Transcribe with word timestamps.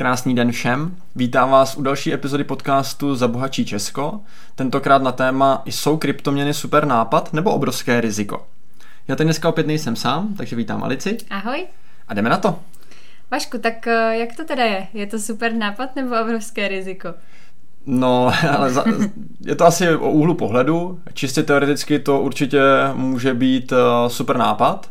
Krásný 0.00 0.34
den 0.34 0.52
všem. 0.52 0.96
Vítám 1.16 1.50
vás 1.50 1.76
u 1.76 1.82
další 1.82 2.12
epizody 2.14 2.44
podcastu 2.44 3.14
Za 3.14 3.28
bohatší 3.28 3.64
Česko. 3.64 4.20
Tentokrát 4.54 5.02
na 5.02 5.12
téma 5.12 5.62
Jsou 5.66 5.96
kryptoměny 5.96 6.54
super 6.54 6.86
nápad 6.86 7.32
nebo 7.32 7.50
obrovské 7.50 8.00
riziko? 8.00 8.46
Já 9.08 9.16
tady 9.16 9.24
dneska 9.24 9.48
opět 9.48 9.66
nejsem 9.66 9.96
sám, 9.96 10.34
takže 10.36 10.56
vítám 10.56 10.84
Alici. 10.84 11.18
Ahoj. 11.30 11.66
A 12.08 12.14
jdeme 12.14 12.30
na 12.30 12.36
to. 12.36 12.58
Vašku, 13.30 13.58
tak 13.58 13.86
eh, 13.86 14.16
jak 14.16 14.36
to 14.36 14.44
teda 14.44 14.64
je? 14.64 14.86
Je 14.94 15.06
to 15.06 15.18
super 15.18 15.52
nápad 15.52 15.96
nebo 15.96 16.20
obrovské 16.20 16.68
riziko? 16.68 17.14
No, 17.86 18.32
ale 18.56 18.70
za, 18.70 18.84
je 19.40 19.54
to 19.54 19.64
asi 19.64 19.96
o 19.96 20.10
úhlu 20.10 20.34
pohledu. 20.34 21.00
Čistě 21.14 21.42
teoreticky 21.42 21.98
to 21.98 22.20
určitě 22.20 22.60
může 22.94 23.34
být 23.34 23.72
uh, 23.72 23.78
super 24.08 24.36
nápad. 24.36 24.90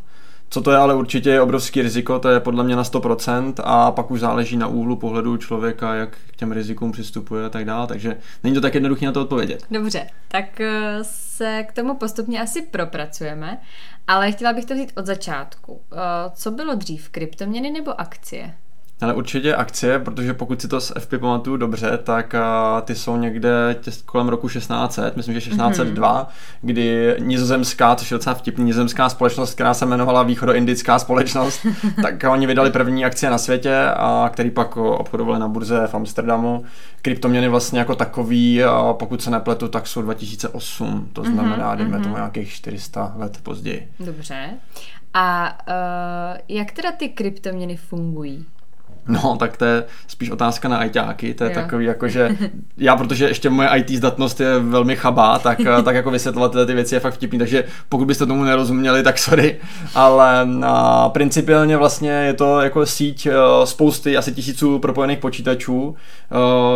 Co 0.49 0.62
to 0.62 0.71
je 0.71 0.77
ale 0.77 0.95
určitě 0.95 1.30
je 1.30 1.41
obrovský 1.41 1.81
riziko, 1.81 2.20
to 2.20 2.30
je 2.30 2.39
podle 2.39 2.63
mě 2.63 2.76
na 2.76 2.84
100% 2.84 3.53
a 3.63 3.91
pak 3.91 4.12
už 4.12 4.20
záleží 4.20 4.58
na 4.58 4.67
úhlu 4.67 4.95
pohledu 4.95 5.38
člověka, 5.38 5.95
jak 5.95 6.17
k 6.31 6.35
těm 6.35 6.52
rizikům 6.52 6.91
přistupuje 6.91 7.45
a 7.45 7.49
tak 7.49 7.66
dále, 7.66 7.88
takže 7.88 8.17
není 8.44 8.55
to 8.55 8.62
tak 8.62 8.73
jednoduché 8.73 9.05
na 9.05 9.12
to 9.12 9.22
odpovědět. 9.22 9.63
Dobře, 9.72 10.08
tak 10.27 10.62
eh, 10.62 10.98
se 11.02 11.63
k 11.63 11.73
tomu 11.73 11.95
postupně 11.95 12.41
asi 12.41 12.62
propracujeme, 12.62 13.62
ale 14.08 14.31
chtěla 14.31 14.53
bych 14.53 14.66
to 14.66 14.73
vzít 14.73 14.91
od 14.98 15.05
začátku. 15.05 15.81
Eh, 15.91 15.98
co 16.34 16.52
bylo 16.52 16.75
dřív, 16.75 17.09
kryptoměny 17.09 17.72
nebo 17.72 18.02
akcie? 18.02 18.53
Ale 19.02 19.13
určitě 19.13 19.55
akcie, 19.55 19.99
protože 19.99 20.34
pokud 20.34 20.62
si 20.62 20.67
to 20.67 20.81
z 20.81 20.91
FP 20.99 21.13
pamatuju 21.20 21.58
dobře, 21.58 21.99
tak 22.03 22.34
uh, 22.34 22.81
ty 22.81 22.95
jsou 22.95 23.17
někde 23.17 23.75
kolem 24.05 24.30
roku 24.30 24.49
1600, 24.49 25.17
myslím, 25.17 25.34
že 25.34 25.41
1602, 25.41 26.23
mm-hmm. 26.23 26.27
kdy 26.62 27.16
nizozemská, 27.20 27.95
což 27.95 28.12
je 28.12 28.16
docela 28.16 28.35
vtipný, 28.35 28.66
nizozemská 28.66 29.09
společnost, 29.09 29.53
která 29.53 29.73
se 29.73 29.86
jmenovala 29.86 30.23
Východoindická 30.23 31.00
společnost, 31.00 31.66
tak 32.02 32.23
oni 32.30 32.47
vydali 32.47 32.72
první 32.72 33.05
akcie 33.05 33.30
na 33.30 33.38
světě, 33.38 33.75
a 33.95 34.30
který 34.33 34.52
pak 34.52 34.77
obchodovali 34.77 35.39
na 35.39 35.47
burze 35.47 35.88
v 35.88 35.95
Amsterdamu. 35.95 36.64
Kryptoměny 37.02 37.50
vlastně 37.50 37.80
jako 37.80 37.95
takový, 37.95 38.64
a 38.64 38.94
pokud 38.94 39.22
se 39.22 39.31
nepletu, 39.31 39.67
tak 39.67 39.88
jsou 39.88 40.02
2008, 40.02 41.09
to 41.14 41.23
mhm, 41.23 41.33
znamená, 41.33 41.73
mm-hmm. 41.73 41.77
dejme 41.77 42.00
tomu 42.00 42.16
nějakých 42.16 42.53
400 42.53 43.14
let 43.17 43.38
později. 43.44 43.92
Dobře. 44.00 44.50
A 45.14 45.58
uh, 45.67 46.38
jak 46.47 46.72
teda 46.72 46.92
ty 46.92 47.09
kryptoměny 47.09 47.77
fungují? 47.77 48.45
No, 49.09 49.38
tak 49.39 49.57
to 49.57 49.65
je 49.65 49.83
spíš 50.07 50.29
otázka 50.29 50.67
na 50.67 50.83
ITáky, 50.83 51.33
to 51.33 51.43
je 51.43 51.49
jo. 51.49 51.55
takový 51.55 51.85
jako, 51.85 52.07
že 52.07 52.38
já, 52.77 52.95
protože 52.95 53.27
ještě 53.27 53.49
moje 53.49 53.69
IT 53.75 53.89
zdatnost 53.89 54.39
je 54.39 54.59
velmi 54.59 54.95
chabá, 54.95 55.39
tak, 55.39 55.59
tak 55.83 55.95
jako 55.95 56.11
vysvětlovat 56.11 56.52
tyhle 56.52 56.65
ty 56.65 56.73
věci 56.73 56.95
je 56.95 56.99
fakt 56.99 57.13
vtipný, 57.13 57.39
takže 57.39 57.63
pokud 57.89 58.05
byste 58.05 58.25
tomu 58.25 58.43
nerozuměli, 58.43 59.03
tak 59.03 59.17
sorry, 59.17 59.57
ale 59.95 60.47
a, 60.63 61.09
principiálně 61.09 61.77
vlastně 61.77 62.11
je 62.11 62.33
to 62.33 62.61
jako 62.61 62.85
síť 62.85 63.27
a, 63.27 63.65
spousty, 63.65 64.17
asi 64.17 64.31
tisíců 64.31 64.80
propojených 64.80 65.19
počítačů 65.19 65.95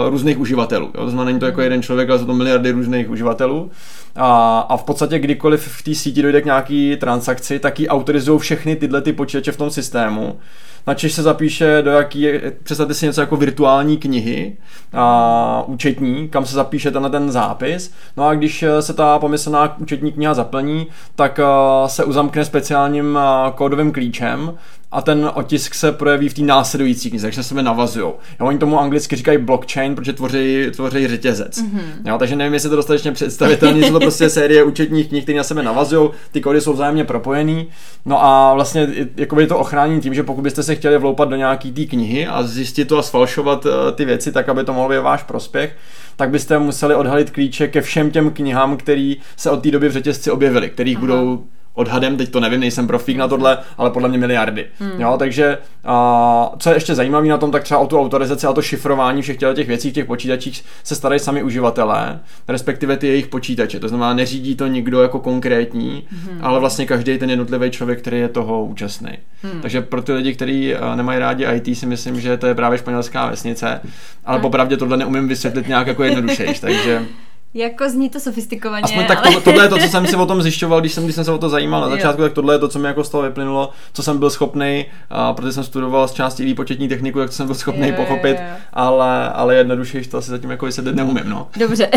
různých 0.10 0.40
uživatelů, 0.40 0.86
jo? 0.86 1.04
to 1.04 1.10
znamená, 1.10 1.26
není 1.26 1.40
to 1.40 1.46
jako 1.46 1.62
jeden 1.62 1.82
člověk, 1.82 2.10
ale 2.10 2.20
jsou 2.20 2.26
to 2.26 2.34
miliardy 2.34 2.72
různých 2.72 3.10
uživatelů 3.10 3.72
a, 4.16 4.60
a 4.60 4.78
v 4.78 4.84
podstatě 4.84 5.20
kdykoliv 5.20 5.68
v 5.68 5.84
té 5.84 5.96
síti 5.96 6.22
dojde 6.22 6.42
k 6.42 6.46
nějaký 6.46 6.98
transakci, 6.98 7.60
tak 7.60 7.80
ji 7.80 7.88
autorizují 7.88 8.40
všechny 8.40 8.76
tyhle 8.76 9.02
ty 9.02 9.14
počítače 9.14 9.52
v 9.52 9.58
tom 9.58 9.70
systému 9.70 10.40
na 10.88 10.94
Češ 10.94 11.14
se 11.14 11.22
zapíše 11.24 11.82
do 11.82 11.92
jaký, 11.92 12.28
představte 12.64 12.94
si 12.94 13.06
něco 13.06 13.22
jako 13.22 13.38
virtuální 13.38 13.98
knihy 13.98 14.58
a 14.94 15.64
účetní, 15.68 16.30
kam 16.30 16.46
se 16.46 16.56
zapíše 16.56 16.92
tenhle 16.92 17.10
ten 17.10 17.32
zápis. 17.32 17.94
No 18.18 18.28
a 18.28 18.34
když 18.34 18.66
se 18.80 18.94
ta 18.94 19.20
pomyslná 19.20 19.78
účetní 19.80 20.12
kniha 20.12 20.34
zaplní, 20.34 20.88
tak 21.16 21.40
se 21.88 22.04
uzamkne 22.04 22.46
speciálním 22.46 23.20
kódovým 23.56 23.92
klíčem 23.92 24.58
a 24.94 25.02
ten 25.02 25.32
otisk 25.34 25.74
se 25.74 25.92
projeví 25.92 26.30
v 26.30 26.34
té 26.34 26.42
následující 26.42 27.10
knize, 27.10 27.28
takže 27.28 27.44
se 27.44 27.50
sebe 27.50 27.64
navazují. 27.64 28.14
Oni 28.40 28.58
tomu 28.58 28.80
anglicky 28.80 29.16
říkají 29.16 29.38
blockchain, 29.38 29.96
protože 29.96 30.14
tvoří, 30.14 30.66
tvoří 30.76 31.08
řetězec. 31.08 31.58
Mm-hmm. 31.58 31.82
Jo, 32.06 32.18
takže 32.18 32.36
nevím, 32.36 32.54
jestli 32.54 32.70
to 32.70 32.76
dostatečně 32.76 33.12
představitelné, 33.12 33.88
jsou 33.88 33.94
to 33.94 34.00
prostě 34.00 34.30
série 34.30 34.64
účetních 34.64 35.08
knih, 35.08 35.24
které 35.24 35.38
na 35.38 35.44
sebe 35.44 35.64
navazují, 35.64 36.10
ty 36.32 36.42
kódy 36.42 36.62
jsou 36.62 36.74
vzájemně 36.74 37.04
propojený. 37.04 37.68
No 38.06 38.26
a 38.26 38.54
vlastně 38.54 38.88
jako 39.18 39.40
je 39.40 39.48
to 39.48 39.58
ochrání 39.58 40.02
tím, 40.02 40.14
že 40.14 40.24
pokud 40.24 40.42
byste 40.42 40.64
se 40.64 40.76
chtěli 40.76 40.98
vloupat 40.98 41.30
do 41.30 41.36
nějaký 41.36 41.72
té 41.72 41.86
knihy 41.86 42.28
a 42.28 42.44
zjistit 42.44 42.86
to 42.86 42.98
a 42.98 43.02
sfalšovat 43.02 43.66
eh, 43.66 43.92
ty 43.92 44.06
věci 44.06 44.32
tak, 44.32 44.50
aby 44.50 44.64
to 44.64 44.74
mohlo 44.74 44.90
být 44.90 45.00
váš 45.00 45.24
prospěch, 45.24 45.76
tak 46.16 46.30
byste 46.30 46.60
museli 46.60 46.96
odhalit 46.96 47.32
klíče 47.32 47.68
ke 47.68 47.82
všem 47.82 48.12
těm 48.12 48.32
knihám, 48.32 48.78
které 48.78 49.14
se 49.38 49.52
od 49.52 49.64
té 49.64 49.72
doby 49.72 49.90
v 49.90 49.92
řetězci 49.92 50.32
objevily, 50.32 50.70
kterých 50.70 50.98
Aha. 50.98 51.02
budou 51.02 51.44
odhadem, 51.74 52.18
teď 52.18 52.32
to 52.32 52.40
nevím, 52.40 52.60
nejsem 52.60 52.88
profík 52.88 53.18
na 53.18 53.28
tohle, 53.28 53.58
ale 53.78 53.90
podle 53.90 54.10
mě 54.10 54.18
miliardy. 54.18 54.66
Hmm. 54.80 55.02
Jo, 55.02 55.16
takže 55.20 55.58
a, 55.84 56.52
co 56.60 56.70
je 56.70 56.76
ještě 56.76 56.96
zajímavé 56.96 57.28
na 57.28 57.38
tom, 57.38 57.52
tak 57.52 57.64
třeba 57.64 57.80
o 57.80 57.88
tu 57.88 58.00
autorizaci 58.00 58.48
a 58.48 58.54
to 58.54 58.62
šifrování 58.62 59.22
všech 59.22 59.38
těch 59.38 59.68
věcí 59.68 59.90
v 59.90 59.94
těch 59.94 60.06
počítačích 60.06 60.66
se 60.84 60.96
starají 60.96 61.20
sami 61.20 61.44
uživatelé, 61.44 62.20
respektive 62.48 62.98
ty 62.98 63.08
jejich 63.08 63.28
počítače. 63.28 63.80
To 63.80 63.88
znamená, 63.88 64.14
neřídí 64.14 64.56
to 64.56 64.68
nikdo 64.68 65.02
jako 65.02 65.20
konkrétní, 65.20 66.08
hmm. 66.10 66.40
ale 66.42 66.60
vlastně 66.60 66.86
každý 66.86 67.18
ten 67.18 67.30
jednotlivý 67.30 67.72
člověk, 67.72 68.02
který 68.02 68.20
je 68.20 68.30
toho 68.30 68.66
účastný. 68.66 69.18
Hmm. 69.44 69.62
Takže 69.62 69.82
pro 69.82 70.02
ty 70.02 70.14
lidi, 70.14 70.34
kteří 70.34 70.74
nemají 70.96 71.20
rádi 71.20 71.46
IT, 71.56 71.78
si 71.78 71.86
myslím, 71.86 72.22
že 72.22 72.38
to 72.38 72.48
je 72.48 72.56
právě 72.56 72.78
španělská 72.78 73.30
vesnice, 73.30 73.82
ale 74.26 74.40
popravdě 74.40 74.78
tohle 74.78 74.98
neumím 74.98 75.28
vysvětlit 75.28 75.68
nějak 75.68 75.88
jako 75.88 76.04
jednodušejš, 76.04 76.60
takže 76.60 77.06
jako 77.54 77.90
zní 77.90 78.10
to 78.10 78.20
sofistikovaně. 78.20 78.84
Aspoň 78.84 79.06
tak 79.06 79.22
to, 79.22 79.42
tohle 79.42 79.66
je 79.66 79.70
to, 79.70 79.78
co 79.78 79.88
jsem 79.88 80.08
si 80.08 80.16
o 80.16 80.26
tom 80.26 80.42
zjišťoval, 80.42 80.80
když 80.80 80.94
jsem, 80.94 81.04
když 81.04 81.16
jsem 81.16 81.26
se 81.26 81.32
o 81.32 81.38
to 81.38 81.50
zajímal 81.50 81.82
na 81.82 81.90
začátku, 81.90 82.22
jo. 82.22 82.28
tak 82.28 82.34
tohle 82.34 82.56
je 82.56 82.60
to, 82.60 82.68
co 82.68 82.80
mi 82.80 82.88
jako 82.88 83.04
z 83.04 83.10
toho 83.10 83.24
vyplynulo, 83.24 83.70
co 83.94 84.04
jsem 84.04 84.18
byl 84.20 84.30
schopný, 84.30 84.86
a 85.10 85.34
protože 85.34 85.54
jsem 85.54 85.64
studoval 85.64 86.08
z 86.08 86.14
části 86.14 86.46
výpočetní 86.46 86.88
techniku, 86.88 87.20
tak 87.20 87.32
jsem 87.32 87.46
byl 87.46 87.56
schopný 87.56 87.88
jo, 87.88 87.96
pochopit, 87.96 88.38
jo, 88.40 88.46
jo. 88.50 88.56
ale, 88.74 89.30
ale 89.30 89.56
jednoduše 89.56 90.02
to 90.02 90.18
asi 90.18 90.30
zatím 90.30 90.52
jako 90.52 90.66
vysvětlit 90.66 90.96
neumím. 90.96 91.30
No. 91.30 91.48
Dobře, 91.58 91.90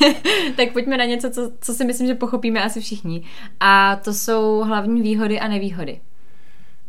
tak 0.56 0.72
pojďme 0.72 0.96
na 0.96 1.04
něco, 1.04 1.30
co, 1.30 1.50
co 1.60 1.74
si 1.74 1.84
myslím, 1.84 2.06
že 2.06 2.14
pochopíme 2.14 2.64
asi 2.64 2.80
všichni. 2.80 3.22
A 3.60 3.96
to 3.96 4.14
jsou 4.14 4.64
hlavní 4.66 5.02
výhody 5.02 5.40
a 5.40 5.48
nevýhody. 5.48 6.00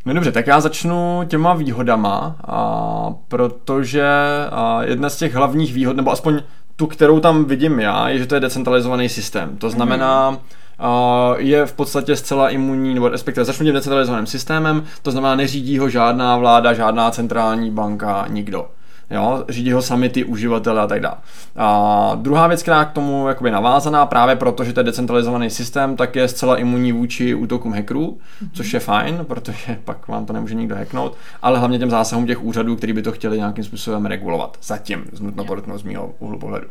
No 0.06 0.14
dobře, 0.14 0.32
tak 0.32 0.48
já 0.48 0.60
začnu 0.60 1.22
těma 1.28 1.54
výhodama, 1.54 2.36
a 2.48 3.14
protože 3.28 4.06
a 4.52 4.84
jedna 4.84 5.10
z 5.10 5.18
těch 5.18 5.36
hlavních 5.36 5.74
výhod, 5.74 5.96
nebo 5.96 6.12
aspoň 6.12 6.42
tu, 6.78 6.88
kterou 6.88 7.20
tam 7.20 7.46
vidím 7.46 7.80
já, 7.80 8.10
je, 8.10 8.20
že 8.20 8.26
to 8.28 8.36
je 8.36 8.42
decentralizovaný 8.42 9.10
systém. 9.10 9.58
To 9.58 9.70
znamená, 9.70 10.32
mm-hmm. 10.32 10.40
Uh, 10.80 11.36
je 11.38 11.66
v 11.66 11.74
podstatě 11.74 12.16
zcela 12.16 12.50
imunní, 12.50 12.94
nebo 12.94 13.10
respektive 13.10 13.46
začnu 13.46 13.66
tím 13.66 13.74
decentralizovaným 13.74 14.26
systémem, 14.26 14.84
to 15.02 15.12
znamená, 15.12 15.36
neřídí 15.36 15.78
ho 15.78 15.90
žádná 15.90 16.38
vláda, 16.38 16.74
žádná 16.74 17.12
centrální 17.12 17.72
banka, 17.72 18.26
nikdo. 18.30 18.68
Jo, 19.12 19.46
řídí 19.50 19.72
ho 19.72 19.82
sami 19.82 20.10
ty 20.10 20.24
uživatelé 20.24 20.82
a 20.82 20.88
tak 20.88 21.00
dále. 21.00 21.16
A 21.56 22.12
druhá 22.16 22.48
věc, 22.48 22.62
která 22.62 22.86
k 22.86 22.94
tomu 22.94 23.28
jakoby 23.28 23.52
navázaná, 23.52 24.06
právě 24.06 24.36
proto, 24.36 24.64
že 24.64 24.74
to 24.74 24.80
je 24.80 24.84
decentralizovaný 24.84 25.50
systém, 25.50 25.96
tak 25.96 26.16
je 26.16 26.28
zcela 26.28 26.58
imunní 26.58 26.92
vůči 26.92 27.36
útokům 27.36 27.74
hackerů, 27.74 28.18
mm-hmm. 28.18 28.50
což 28.54 28.74
je 28.74 28.80
fajn, 28.80 29.26
protože 29.28 29.80
pak 29.86 30.08
vám 30.08 30.26
to 30.26 30.34
nemůže 30.34 30.56
nikdo 30.56 30.76
hacknout, 30.76 31.18
ale 31.42 31.60
hlavně 31.60 31.80
těm 31.80 31.90
zásahům 31.90 32.28
těch 32.28 32.44
úřadů, 32.44 32.76
kteří 32.76 32.94
by 32.94 33.02
to 33.02 33.12
chtěli 33.12 33.38
nějakým 33.38 33.64
způsobem 33.64 34.06
regulovat. 34.06 34.58
Zatím, 34.64 35.06
z 35.12 35.22
nutno 35.22 35.78
z 35.78 35.84
mého 35.84 36.14
úhlu 36.20 36.40
pohledu. 36.40 36.68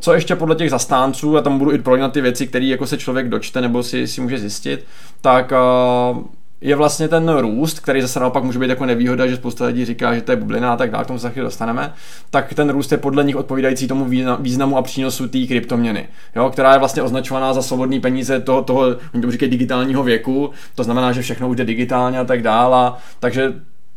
Co 0.00 0.12
ještě 0.12 0.36
podle 0.36 0.54
těch 0.54 0.70
zastánců, 0.70 1.36
a 1.36 1.42
tam 1.42 1.58
budu 1.58 1.72
i 1.72 1.78
prolínat 1.78 2.12
ty 2.12 2.20
věci, 2.20 2.46
které 2.46 2.64
jako 2.64 2.86
se 2.86 2.98
člověk 2.98 3.28
dočte 3.28 3.60
nebo 3.60 3.82
si, 3.82 4.06
si 4.06 4.20
může 4.20 4.38
zjistit, 4.38 4.84
tak 5.20 5.52
uh, 5.52 6.18
je 6.60 6.76
vlastně 6.76 7.08
ten 7.08 7.28
růst, 7.28 7.80
který 7.80 8.02
zase 8.02 8.20
naopak 8.20 8.44
může 8.44 8.58
být 8.58 8.70
jako 8.70 8.86
nevýhoda, 8.86 9.26
že 9.26 9.36
spousta 9.36 9.66
lidí 9.66 9.84
říká, 9.84 10.14
že 10.14 10.22
to 10.22 10.32
je 10.32 10.36
bublina 10.36 10.72
a 10.72 10.76
tak 10.76 10.90
dále, 10.90 11.04
k 11.04 11.06
tomu 11.06 11.18
se 11.18 11.30
chvíli 11.30 11.44
dostaneme, 11.44 11.92
tak 12.30 12.54
ten 12.54 12.70
růst 12.70 12.92
je 12.92 12.98
podle 12.98 13.24
nich 13.24 13.36
odpovídající 13.36 13.88
tomu 13.88 14.06
významu 14.40 14.76
a 14.76 14.82
přínosu 14.82 15.28
té 15.28 15.38
kryptoměny, 15.46 16.08
jo, 16.36 16.50
která 16.50 16.72
je 16.72 16.78
vlastně 16.78 17.02
označovaná 17.02 17.52
za 17.52 17.62
svobodný 17.62 18.00
peníze 18.00 18.40
toho, 18.40 18.62
toho 18.62 18.80
oni 19.14 19.20
tomu 19.20 19.30
říkají 19.30 19.50
digitálního 19.50 20.02
věku, 20.02 20.50
to 20.74 20.84
znamená, 20.84 21.12
že 21.12 21.22
všechno 21.22 21.48
už 21.48 21.56
jde 21.56 21.64
digitálně 21.64 22.18
a 22.18 22.24
tak 22.24 22.42
dále, 22.42 22.92
takže 23.20 23.52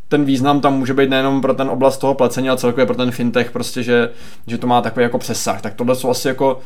ten 0.08 0.24
význam 0.24 0.60
tam 0.60 0.78
může 0.78 0.94
být 0.94 1.10
nejenom 1.10 1.40
pro 1.40 1.54
ten 1.54 1.68
oblast 1.68 1.98
toho 1.98 2.14
placení, 2.14 2.48
ale 2.48 2.58
celkově 2.58 2.86
pro 2.86 2.96
ten 2.96 3.10
fintech, 3.10 3.50
prostě, 3.50 3.82
že, 3.82 4.10
že 4.46 4.58
to 4.58 4.66
má 4.66 4.82
takový 4.82 5.02
jako 5.02 5.18
přesah. 5.18 5.60
Tak 5.60 5.74
tohle 5.74 5.96
jsou 5.96 6.10
asi 6.10 6.28
jako 6.28 6.60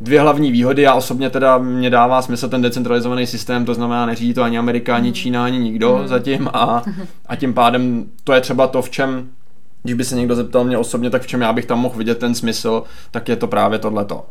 dvě 0.00 0.20
hlavní 0.20 0.52
výhody. 0.52 0.82
Já 0.82 0.94
osobně 0.94 1.30
teda 1.30 1.58
mě 1.58 1.90
dává 1.90 2.22
smysl 2.22 2.48
ten 2.48 2.62
decentralizovaný 2.62 3.26
systém, 3.26 3.64
to 3.64 3.74
znamená 3.74 4.06
neřídí 4.06 4.34
to 4.34 4.42
ani 4.42 4.58
Amerika, 4.58 4.96
ani 4.96 5.12
Čína, 5.12 5.44
ani 5.44 5.58
nikdo 5.58 5.98
mm. 6.00 6.08
zatím 6.08 6.48
a, 6.52 6.82
a 7.26 7.36
tím 7.36 7.54
pádem 7.54 8.04
to 8.24 8.32
je 8.32 8.40
třeba 8.40 8.66
to, 8.66 8.82
v 8.82 8.90
čem 8.90 9.28
když 9.82 9.94
by 9.94 10.04
se 10.04 10.16
někdo 10.16 10.34
zeptal 10.34 10.64
mě 10.64 10.78
osobně, 10.78 11.10
tak 11.10 11.22
v 11.22 11.26
čem 11.26 11.40
já 11.40 11.52
bych 11.52 11.66
tam 11.66 11.80
mohl 11.80 11.98
vidět 11.98 12.18
ten 12.18 12.34
smysl, 12.34 12.82
tak 13.10 13.28
je 13.28 13.36
to 13.36 13.46
právě 13.46 13.78
tohleto. 13.78 14.24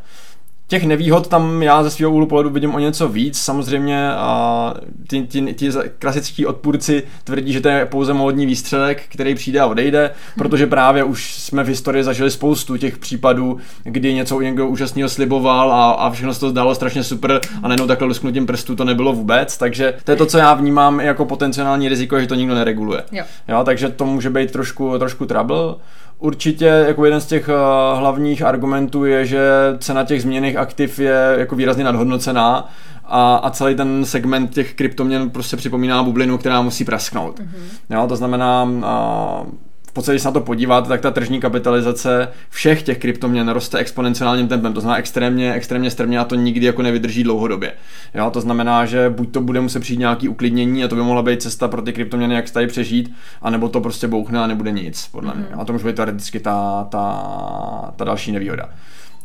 Těch 0.67 0.83
nevýhod 0.83 1.27
tam 1.27 1.63
já 1.63 1.83
ze 1.83 1.91
svého 1.91 2.11
úhlu 2.11 2.25
pohledu 2.25 2.49
vidím 2.49 2.75
o 2.75 2.79
něco 2.79 3.07
víc. 3.09 3.41
Samozřejmě 3.41 4.11
a 4.13 4.73
ti, 5.09 5.21
ti, 5.21 5.53
ti 5.53 5.69
klasičtí 5.99 6.45
odpůrci 6.45 7.03
tvrdí, 7.23 7.53
že 7.53 7.61
to 7.61 7.69
je 7.69 7.85
pouze 7.85 8.13
módní 8.13 8.45
výstřelek, 8.45 9.03
který 9.09 9.35
přijde 9.35 9.59
a 9.59 9.65
odejde, 9.65 10.11
protože 10.37 10.67
právě 10.67 11.03
už 11.03 11.33
jsme 11.33 11.63
v 11.63 11.67
historii 11.67 12.03
zažili 12.03 12.31
spoustu 12.31 12.77
těch 12.77 12.97
případů, 12.97 13.57
kdy 13.83 14.13
něco 14.13 14.41
někdo 14.41 14.67
úžasného 14.67 15.09
sliboval 15.09 15.73
a, 15.73 15.91
a 15.91 16.09
všechno 16.09 16.33
se 16.33 16.39
to 16.39 16.49
zdálo 16.49 16.75
strašně 16.75 17.03
super 17.03 17.39
a 17.63 17.67
najednou 17.67 17.87
takhle 17.87 18.07
lusknutím 18.07 18.45
prstů 18.45 18.75
to 18.75 18.83
nebylo 18.83 19.13
vůbec. 19.13 19.57
Takže 19.57 19.93
to 20.03 20.11
je 20.11 20.17
to, 20.17 20.25
co 20.25 20.37
já 20.37 20.53
vnímám 20.53 20.99
jako 20.99 21.25
potenciální 21.25 21.89
riziko, 21.89 22.19
že 22.19 22.27
to 22.27 22.35
nikdo 22.35 22.55
nereguluje. 22.55 23.03
Jo. 23.11 23.23
Jo, 23.47 23.63
takže 23.63 23.89
to 23.89 24.05
může 24.05 24.29
být 24.29 24.51
trošku, 24.51 24.99
trošku 24.99 25.25
trouble. 25.25 25.75
Určitě 26.19 26.65
jako 26.65 27.05
jeden 27.05 27.21
z 27.21 27.25
těch 27.25 27.49
uh, 27.49 27.99
hlavních 27.99 28.41
argumentů 28.41 29.05
je, 29.05 29.25
že 29.25 29.39
cena 29.79 30.03
těch 30.03 30.21
změněných 30.21 30.57
aktiv 30.57 30.99
je 30.99 31.35
jako 31.37 31.55
výrazně 31.55 31.83
nadhodnocená 31.83 32.69
a, 33.05 33.35
a 33.35 33.49
celý 33.49 33.75
ten 33.75 34.05
segment 34.05 34.53
těch 34.53 34.73
kryptoměn 34.73 35.29
prostě 35.29 35.57
připomíná 35.57 36.03
bublinu, 36.03 36.37
která 36.37 36.61
musí 36.61 36.85
prasknout. 36.85 37.39
Mm-hmm. 37.39 37.95
Jo, 37.95 38.07
to 38.07 38.15
znamená, 38.15 38.63
uh, 38.63 39.51
podstatě, 39.95 40.13
když 40.13 40.21
se 40.21 40.27
na 40.27 40.31
to 40.31 40.41
podíváte, 40.41 40.89
tak 40.89 41.01
ta 41.01 41.11
tržní 41.11 41.39
kapitalizace 41.39 42.27
všech 42.49 42.83
těch 42.83 42.97
kryptoměn 42.97 43.49
roste 43.49 43.77
exponenciálním 43.77 44.47
tempem, 44.47 44.73
to 44.73 44.81
znamená 44.81 44.97
extrémně, 44.97 45.53
extrémně 45.53 45.91
strmě 45.91 46.19
a 46.19 46.23
to 46.23 46.35
nikdy 46.35 46.65
jako 46.65 46.81
nevydrží 46.81 47.23
dlouhodobě. 47.23 47.73
Jo, 48.13 48.29
to 48.31 48.41
znamená, 48.41 48.85
že 48.85 49.09
buď 49.09 49.31
to 49.31 49.41
bude 49.41 49.61
muset 49.61 49.79
přijít 49.79 49.99
nějaký 49.99 50.29
uklidnění 50.29 50.83
a 50.83 50.87
to 50.87 50.95
by 50.95 51.01
mohla 51.01 51.21
být 51.21 51.41
cesta 51.41 51.67
pro 51.67 51.81
ty 51.81 51.93
kryptoměny, 51.93 52.35
jak 52.35 52.47
se 52.47 52.53
tady 52.53 52.67
přežít, 52.67 53.13
anebo 53.41 53.69
to 53.69 53.81
prostě 53.81 54.07
bouchne 54.07 54.39
a 54.39 54.47
nebude 54.47 54.71
nic, 54.71 55.07
podle 55.11 55.33
mm-hmm. 55.33 55.37
mě. 55.37 55.47
A 55.57 55.65
to 55.65 55.73
může 55.73 55.87
být 55.87 55.95
teoreticky 55.95 56.39
ta, 56.39 56.87
ta, 56.89 57.93
ta 57.95 58.05
další 58.05 58.31
nevýhoda. 58.31 58.69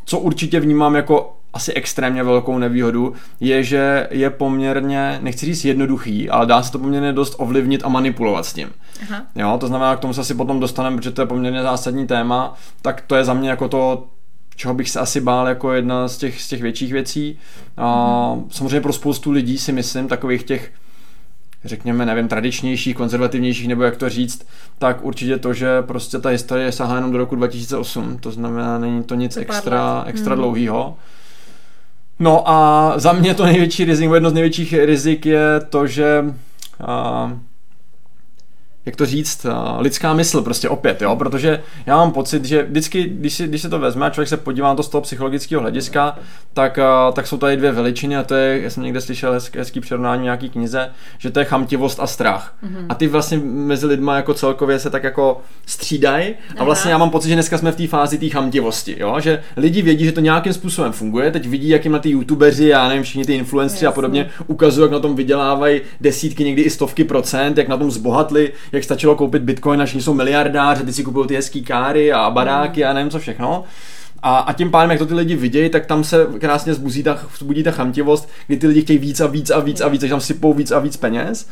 Co 0.04 0.18
určitě 0.18 0.60
vnímám 0.60 0.94
jako 0.94 1.39
asi 1.52 1.72
extrémně 1.72 2.22
velkou 2.22 2.58
nevýhodu, 2.58 3.14
je, 3.40 3.64
že 3.64 4.08
je 4.10 4.30
poměrně, 4.30 5.18
nechci 5.22 5.46
říct 5.46 5.64
jednoduchý, 5.64 6.30
ale 6.30 6.46
dá 6.46 6.62
se 6.62 6.72
to 6.72 6.78
poměrně 6.78 7.12
dost 7.12 7.34
ovlivnit 7.38 7.84
a 7.84 7.88
manipulovat 7.88 8.46
s 8.46 8.52
tím. 8.52 8.68
Aha. 9.02 9.22
Jo, 9.34 9.56
to 9.60 9.66
znamená, 9.66 9.96
k 9.96 10.00
tomu 10.00 10.14
se 10.14 10.20
asi 10.20 10.34
potom 10.34 10.60
dostaneme, 10.60 10.96
protože 10.96 11.10
to 11.10 11.22
je 11.22 11.26
poměrně 11.26 11.62
zásadní 11.62 12.06
téma, 12.06 12.54
tak 12.82 13.00
to 13.06 13.16
je 13.16 13.24
za 13.24 13.34
mě 13.34 13.50
jako 13.50 13.68
to, 13.68 14.06
čeho 14.56 14.74
bych 14.74 14.90
se 14.90 15.00
asi 15.00 15.20
bál 15.20 15.48
jako 15.48 15.72
jedna 15.72 16.08
z 16.08 16.18
těch, 16.18 16.42
z 16.42 16.48
těch 16.48 16.62
větších 16.62 16.92
věcí. 16.92 17.38
A 17.76 18.34
mhm. 18.34 18.44
samozřejmě 18.50 18.80
pro 18.80 18.92
spoustu 18.92 19.30
lidí 19.30 19.58
si 19.58 19.72
myslím, 19.72 20.08
takových 20.08 20.42
těch 20.42 20.72
řekněme, 21.64 22.06
nevím, 22.06 22.28
tradičnějších, 22.28 22.96
konzervativnějších, 22.96 23.68
nebo 23.68 23.82
jak 23.82 23.96
to 23.96 24.08
říct, 24.08 24.46
tak 24.78 25.04
určitě 25.04 25.38
to, 25.38 25.54
že 25.54 25.82
prostě 25.82 26.18
ta 26.18 26.28
historie 26.28 26.72
sahá 26.72 26.94
jenom 26.94 27.12
do 27.12 27.18
roku 27.18 27.36
2008, 27.36 28.18
to 28.18 28.30
znamená, 28.30 28.78
není 28.78 29.04
to 29.04 29.14
nic 29.14 29.34
to 29.34 29.40
extra, 29.40 30.04
extra 30.06 30.34
hmm. 30.34 30.42
dlouhýho. 30.42 30.96
No 32.20 32.50
a 32.50 32.92
za 32.96 33.12
mě 33.12 33.34
to 33.34 33.44
největší 33.44 33.84
rizik, 33.84 34.10
jedno 34.14 34.30
z 34.30 34.32
největších 34.32 34.74
rizik 34.84 35.26
je 35.26 35.60
to, 35.68 35.86
že 35.86 36.24
jak 38.90 38.96
to 38.96 39.06
říct, 39.06 39.46
lidská 39.78 40.14
mysl 40.14 40.42
prostě 40.42 40.68
opět, 40.68 41.02
jo, 41.02 41.16
protože 41.16 41.60
já 41.86 41.96
mám 41.96 42.12
pocit, 42.12 42.44
že 42.44 42.62
vždycky, 42.62 43.04
když, 43.04 43.34
si, 43.34 43.48
když 43.48 43.62
se 43.62 43.68
to 43.68 43.78
vezme 43.78 44.06
a 44.06 44.10
člověk 44.10 44.28
se 44.28 44.36
podívá 44.36 44.68
na 44.68 44.74
to 44.74 44.82
z 44.82 44.88
toho 44.88 45.02
psychologického 45.02 45.60
hlediska, 45.60 46.18
tak, 46.54 46.78
tak 47.12 47.26
jsou 47.26 47.38
tady 47.38 47.56
dvě 47.56 47.72
veličiny 47.72 48.16
a 48.16 48.22
to 48.22 48.34
je, 48.34 48.62
já 48.62 48.70
jsem 48.70 48.82
někde 48.82 49.00
slyšel 49.00 49.32
hezký, 49.32 49.58
hezký 49.58 49.80
přirovnání 49.80 50.22
nějaký 50.22 50.50
knize, 50.50 50.90
že 51.18 51.30
to 51.30 51.38
je 51.38 51.44
chamtivost 51.44 52.00
a 52.00 52.06
strach. 52.06 52.54
Mm-hmm. 52.64 52.86
A 52.88 52.94
ty 52.94 53.06
vlastně 53.06 53.38
mezi 53.44 53.86
lidma 53.86 54.16
jako 54.16 54.34
celkově 54.34 54.78
se 54.78 54.90
tak 54.90 55.04
jako 55.04 55.40
střídají. 55.66 56.34
A 56.58 56.64
vlastně 56.64 56.92
já 56.92 56.98
mám 56.98 57.10
pocit, 57.10 57.28
že 57.28 57.34
dneska 57.34 57.58
jsme 57.58 57.72
v 57.72 57.76
té 57.76 57.86
fázi 57.86 58.18
té 58.18 58.28
chamtivosti, 58.28 58.96
jo, 58.98 59.20
že 59.20 59.42
lidi 59.56 59.82
vědí, 59.82 60.04
že 60.04 60.12
to 60.12 60.20
nějakým 60.20 60.52
způsobem 60.52 60.92
funguje, 60.92 61.30
teď 61.30 61.46
vidí, 61.46 61.68
jak 61.68 61.84
jim 61.84 61.92
na 61.92 61.98
ty 61.98 62.10
youtubeři, 62.10 62.66
já 62.66 62.88
nevím, 62.88 63.02
všichni 63.02 63.24
ty 63.24 63.34
influenceri 63.34 63.86
a 63.86 63.92
podobně 63.92 64.30
ukazují, 64.46 64.84
jak 64.84 64.92
na 64.92 64.98
tom 64.98 65.16
vydělávají 65.16 65.80
desítky, 66.00 66.44
někdy 66.44 66.62
i 66.62 66.70
stovky 66.70 67.04
procent, 67.04 67.58
jak 67.58 67.68
na 67.68 67.76
tom 67.76 67.90
zbohatli, 67.90 68.52
jak 68.72 68.79
stačilo 68.84 69.16
koupit 69.16 69.42
bitcoin, 69.42 69.82
až 69.82 69.94
jsou 69.94 70.14
miliardáři, 70.14 70.84
ty 70.84 70.92
si 70.92 71.04
kupují 71.04 71.28
ty 71.28 71.36
hezký 71.36 71.62
káry 71.62 72.12
a 72.12 72.30
baráky 72.30 72.84
a 72.84 72.92
nevím 72.92 73.10
co 73.10 73.18
všechno. 73.18 73.64
A, 74.22 74.38
a 74.38 74.52
tím 74.52 74.70
pádem, 74.70 74.90
jak 74.90 74.98
to 74.98 75.06
ty 75.06 75.14
lidi 75.14 75.36
vidějí, 75.36 75.70
tak 75.70 75.86
tam 75.86 76.04
se 76.04 76.26
krásně 76.38 76.74
zbudí 76.74 77.02
ta, 77.02 77.18
zbudí 77.38 77.62
ta 77.62 77.70
chamtivost, 77.70 78.28
kdy 78.46 78.56
ty 78.56 78.66
lidi 78.66 78.82
chtějí 78.82 78.98
víc 78.98 79.20
a 79.20 79.26
víc 79.26 79.50
a 79.50 79.60
víc 79.60 79.80
a 79.80 79.88
víc, 79.88 80.00
takže 80.00 80.12
tam 80.12 80.20
sypou 80.20 80.54
víc 80.54 80.70
a 80.70 80.78
víc 80.78 80.96
peněz. 80.96 81.48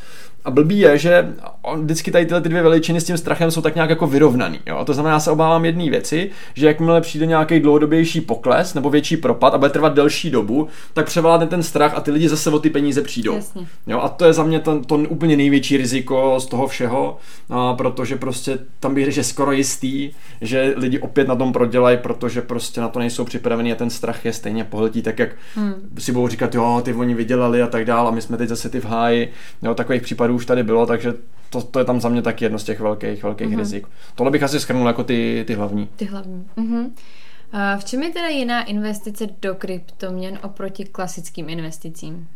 A 0.48 0.50
blbý 0.50 0.78
je, 0.78 0.98
že 0.98 1.34
on, 1.62 1.84
vždycky 1.84 2.10
tady 2.10 2.26
tyhle 2.26 2.40
ty 2.40 2.48
dvě 2.48 2.62
veličiny 2.62 3.00
s 3.00 3.04
tím 3.04 3.16
strachem 3.18 3.50
jsou 3.50 3.60
tak 3.60 3.74
nějak 3.74 3.90
jako 3.90 4.06
vyrovnaný. 4.06 4.60
Jo? 4.66 4.84
To 4.84 4.94
znamená, 4.94 5.14
já 5.14 5.20
se 5.20 5.30
obávám 5.30 5.64
jedné 5.64 5.90
věci, 5.90 6.30
že 6.54 6.66
jakmile 6.66 7.00
přijde 7.00 7.26
nějaký 7.26 7.60
dlouhodobější 7.60 8.20
pokles 8.20 8.74
nebo 8.74 8.90
větší 8.90 9.16
propad 9.16 9.54
a 9.54 9.58
bude 9.58 9.70
trvat 9.70 9.94
delší 9.94 10.30
dobu, 10.30 10.68
tak 10.94 11.06
převládne 11.06 11.46
ten 11.46 11.62
strach 11.62 11.94
a 11.96 12.00
ty 12.00 12.10
lidi 12.10 12.28
zase 12.28 12.50
o 12.50 12.58
ty 12.58 12.70
peníze 12.70 13.02
přijdou. 13.02 13.34
Jasně. 13.34 13.66
Jo? 13.86 14.00
A 14.00 14.08
to 14.08 14.24
je 14.24 14.32
za 14.32 14.42
mě 14.42 14.60
to, 14.60 14.80
to 14.80 14.94
úplně 14.94 15.36
největší 15.36 15.76
riziko 15.76 16.40
z 16.40 16.46
toho 16.46 16.66
všeho, 16.66 17.16
a 17.50 17.74
protože 17.74 18.16
prostě 18.16 18.58
tam 18.80 18.94
bych 18.94 19.04
řekl, 19.04 19.14
že 19.14 19.24
skoro 19.24 19.52
jistý, 19.52 20.10
že 20.40 20.74
lidi 20.76 20.98
opět 20.98 21.28
na 21.28 21.36
tom 21.36 21.52
prodělají, 21.52 21.98
protože 21.98 22.42
prostě 22.42 22.80
na 22.80 22.88
to 22.88 22.98
nejsou 22.98 23.24
připravení 23.24 23.72
a 23.72 23.74
ten 23.74 23.90
strach 23.90 24.24
je 24.24 24.32
stejně 24.32 24.64
pohltí, 24.64 25.02
tak 25.02 25.18
jak 25.18 25.30
hmm. 25.54 25.74
si 25.98 26.12
budou 26.12 26.28
říkat, 26.28 26.54
jo, 26.54 26.80
ty 26.84 26.94
oni 26.94 27.14
vydělali 27.14 27.62
a 27.62 27.66
tak 27.66 27.84
dál 27.84 28.08
a 28.08 28.10
my 28.10 28.22
jsme 28.22 28.36
teď 28.36 28.48
zase 28.48 28.68
ty 28.68 28.80
v 28.80 28.84
háji. 28.84 29.32
Jo, 29.62 29.74
takových 29.74 30.02
případů 30.02 30.37
už 30.38 30.46
tady 30.46 30.62
bylo, 30.62 30.86
takže 30.86 31.14
to, 31.50 31.62
to 31.62 31.78
je 31.78 31.84
tam 31.84 32.00
za 32.00 32.08
mě 32.08 32.22
taky 32.22 32.44
jedno 32.44 32.58
z 32.58 32.64
těch 32.64 32.80
velkých, 32.80 33.22
velkých 33.22 33.48
mm-hmm. 33.48 33.58
rizik. 33.58 33.86
Tohle 34.14 34.30
bych 34.30 34.42
asi 34.42 34.60
schrnul 34.60 34.86
jako 34.86 35.04
ty, 35.04 35.44
ty 35.46 35.54
hlavní. 35.54 35.88
Ty 35.96 36.04
hlavní. 36.04 36.46
Mm-hmm. 36.56 36.90
A 37.52 37.76
v 37.76 37.84
čem 37.84 38.02
je 38.02 38.10
teda 38.10 38.28
jiná 38.28 38.62
investice 38.62 39.26
do 39.42 39.54
kryptoměn 39.54 40.38
oproti 40.42 40.84
klasickým 40.84 41.48
investicím? 41.48 42.28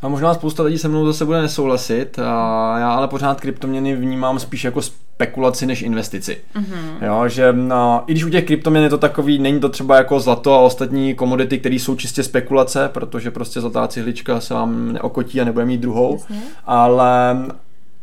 A 0.00 0.08
možná 0.08 0.34
spousta 0.34 0.62
lidí 0.62 0.78
se 0.78 0.88
mnou 0.88 1.06
zase 1.06 1.24
bude 1.24 1.42
nesouhlasit, 1.42 2.18
a 2.18 2.74
já 2.78 2.92
ale 2.92 3.08
pořád 3.08 3.40
kryptoměny 3.40 3.96
vnímám 3.96 4.38
spíš 4.38 4.64
jako 4.64 4.80
spekulaci 5.16 5.66
než 5.66 5.82
investici. 5.82 6.38
Mm-hmm. 6.54 7.06
Jo, 7.06 7.28
že 7.28 7.52
no, 7.52 8.04
i 8.06 8.12
když 8.12 8.24
u 8.24 8.30
těch 8.30 8.44
kryptoměn 8.44 8.84
je 8.84 8.90
to 8.90 8.98
takový, 8.98 9.38
není 9.38 9.60
to 9.60 9.68
třeba 9.68 9.96
jako 9.96 10.20
zlato 10.20 10.54
a 10.54 10.58
ostatní 10.58 11.14
komodity, 11.14 11.58
které 11.58 11.74
jsou 11.74 11.96
čistě 11.96 12.22
spekulace, 12.22 12.90
protože 12.92 13.30
prostě 13.30 13.60
zlatá 13.60 13.88
cihlička 13.88 14.40
se 14.40 14.54
vám 14.54 14.92
neokotí 14.92 15.40
a 15.40 15.44
nebude 15.44 15.64
mít 15.64 15.80
druhou, 15.80 16.18
Jasně. 16.20 16.40
ale 16.66 17.36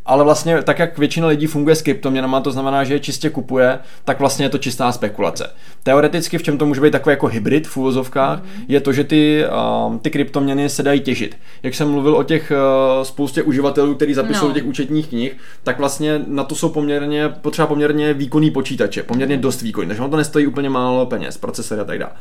ale 0.05 0.23
vlastně 0.23 0.61
tak, 0.63 0.79
jak 0.79 0.97
většina 0.97 1.27
lidí 1.27 1.47
funguje 1.47 1.75
s 1.75 1.81
kryptoměnama, 1.81 2.41
to 2.41 2.51
znamená, 2.51 2.83
že 2.83 2.93
je 2.93 2.99
čistě 2.99 3.29
kupuje, 3.29 3.79
tak 4.05 4.19
vlastně 4.19 4.45
je 4.45 4.49
to 4.49 4.57
čistá 4.57 4.91
spekulace. 4.91 5.49
Teoreticky 5.83 6.37
v 6.37 6.43
čem 6.43 6.57
to 6.57 6.65
může 6.65 6.81
být 6.81 6.91
takový 6.91 7.13
jako 7.13 7.27
hybrid 7.27 7.67
v 7.67 7.77
úvozovkách, 7.77 8.43
mm. 8.43 8.65
je 8.67 8.81
to, 8.81 8.93
že 8.93 9.03
ty, 9.03 9.45
uh, 9.87 9.97
ty 9.97 10.11
kryptoměny 10.11 10.69
se 10.69 10.83
dají 10.83 10.99
těžit. 10.99 11.37
Jak 11.63 11.75
jsem 11.75 11.91
mluvil 11.91 12.15
o 12.15 12.23
těch 12.23 12.51
uh, 12.51 13.03
spoustě 13.03 13.43
uživatelů, 13.43 13.95
kteří 13.95 14.13
zapisují 14.13 14.49
no. 14.49 14.53
těch 14.53 14.65
účetních 14.65 15.07
knih, 15.07 15.37
tak 15.63 15.79
vlastně 15.79 16.21
na 16.27 16.43
to 16.43 16.55
jsou 16.55 16.69
poměrně, 16.69 17.29
potřeba 17.29 17.67
poměrně 17.67 18.13
výkonný 18.13 18.51
počítače, 18.51 19.03
poměrně 19.03 19.37
dost 19.37 19.61
výkonný, 19.61 19.87
takže 19.87 20.01
ono 20.01 20.11
to 20.11 20.17
nestojí 20.17 20.47
úplně 20.47 20.69
málo 20.69 21.05
peněz, 21.05 21.37
procesory 21.37 21.81
a 21.81 21.83
tak 21.83 21.99
dále. 21.99 22.11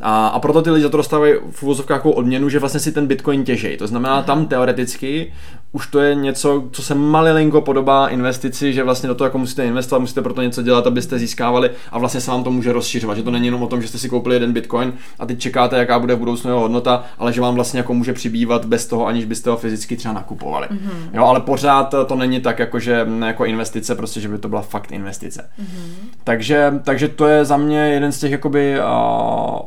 A, 0.00 0.26
a 0.26 0.38
proto 0.38 0.62
ty 0.62 0.70
lidi 0.70 0.82
za 0.82 0.88
to 0.88 0.96
dostávají 0.96 1.34
v 1.50 1.62
úvozovkách 1.62 1.96
jako 1.96 2.12
odměnu, 2.12 2.48
že 2.48 2.58
vlastně 2.58 2.80
si 2.80 2.92
ten 2.92 3.06
bitcoin 3.06 3.44
těží. 3.44 3.76
To 3.76 3.86
znamená, 3.86 4.22
tam 4.22 4.46
teoreticky 4.46 5.32
už 5.72 5.86
to 5.86 6.00
je 6.00 6.14
něco, 6.14 6.64
co 6.72 6.82
se 6.82 6.94
malilinko 6.94 7.60
podobá 7.60 8.08
investici, 8.08 8.72
že 8.72 8.82
vlastně 8.82 9.08
do 9.08 9.14
toho 9.14 9.26
jako 9.26 9.38
musíte 9.38 9.66
investovat, 9.66 10.00
musíte 10.00 10.22
pro 10.22 10.34
to 10.34 10.42
něco 10.42 10.62
dělat, 10.62 10.86
abyste 10.86 11.18
získávali 11.18 11.70
a 11.92 11.98
vlastně 11.98 12.20
se 12.20 12.30
vám 12.30 12.44
to 12.44 12.50
může 12.50 12.72
rozšiřovat, 12.72 13.16
že 13.16 13.22
to 13.22 13.30
není 13.30 13.46
jenom 13.46 13.62
o 13.62 13.66
tom, 13.66 13.82
že 13.82 13.88
jste 13.88 13.98
si 13.98 14.08
koupili 14.08 14.34
jeden 14.34 14.52
bitcoin 14.52 14.92
a 15.18 15.26
teď 15.26 15.38
čekáte, 15.38 15.78
jaká 15.78 15.98
bude 15.98 16.14
v 16.14 16.18
budoucnu 16.18 16.50
jeho 16.50 16.60
hodnota, 16.60 17.04
ale 17.18 17.32
že 17.32 17.40
vám 17.40 17.54
vlastně 17.54 17.80
jako 17.80 17.94
může 17.94 18.12
přibývat 18.12 18.64
bez 18.64 18.86
toho, 18.86 19.06
aniž 19.06 19.24
byste 19.24 19.50
ho 19.50 19.56
fyzicky 19.56 19.96
třeba 19.96 20.14
nakupovali. 20.14 20.66
Mm-hmm. 20.66 21.10
Jo, 21.12 21.24
ale 21.24 21.40
pořád 21.40 21.94
to 22.06 22.14
není 22.14 22.40
tak 22.40 22.58
jako, 22.58 22.80
že 22.80 23.06
jako 23.26 23.44
investice, 23.44 23.94
prostě, 23.94 24.20
že 24.20 24.28
by 24.28 24.38
to 24.38 24.48
byla 24.48 24.62
fakt 24.62 24.92
investice. 24.92 25.50
Mm-hmm. 25.60 26.08
Takže, 26.24 26.80
takže 26.84 27.08
to 27.08 27.26
je 27.26 27.44
za 27.44 27.56
mě 27.56 27.78
jeden 27.78 28.12
z 28.12 28.18
těch 28.18 28.30
jakoby 28.30 28.80
uh, 28.80 29.58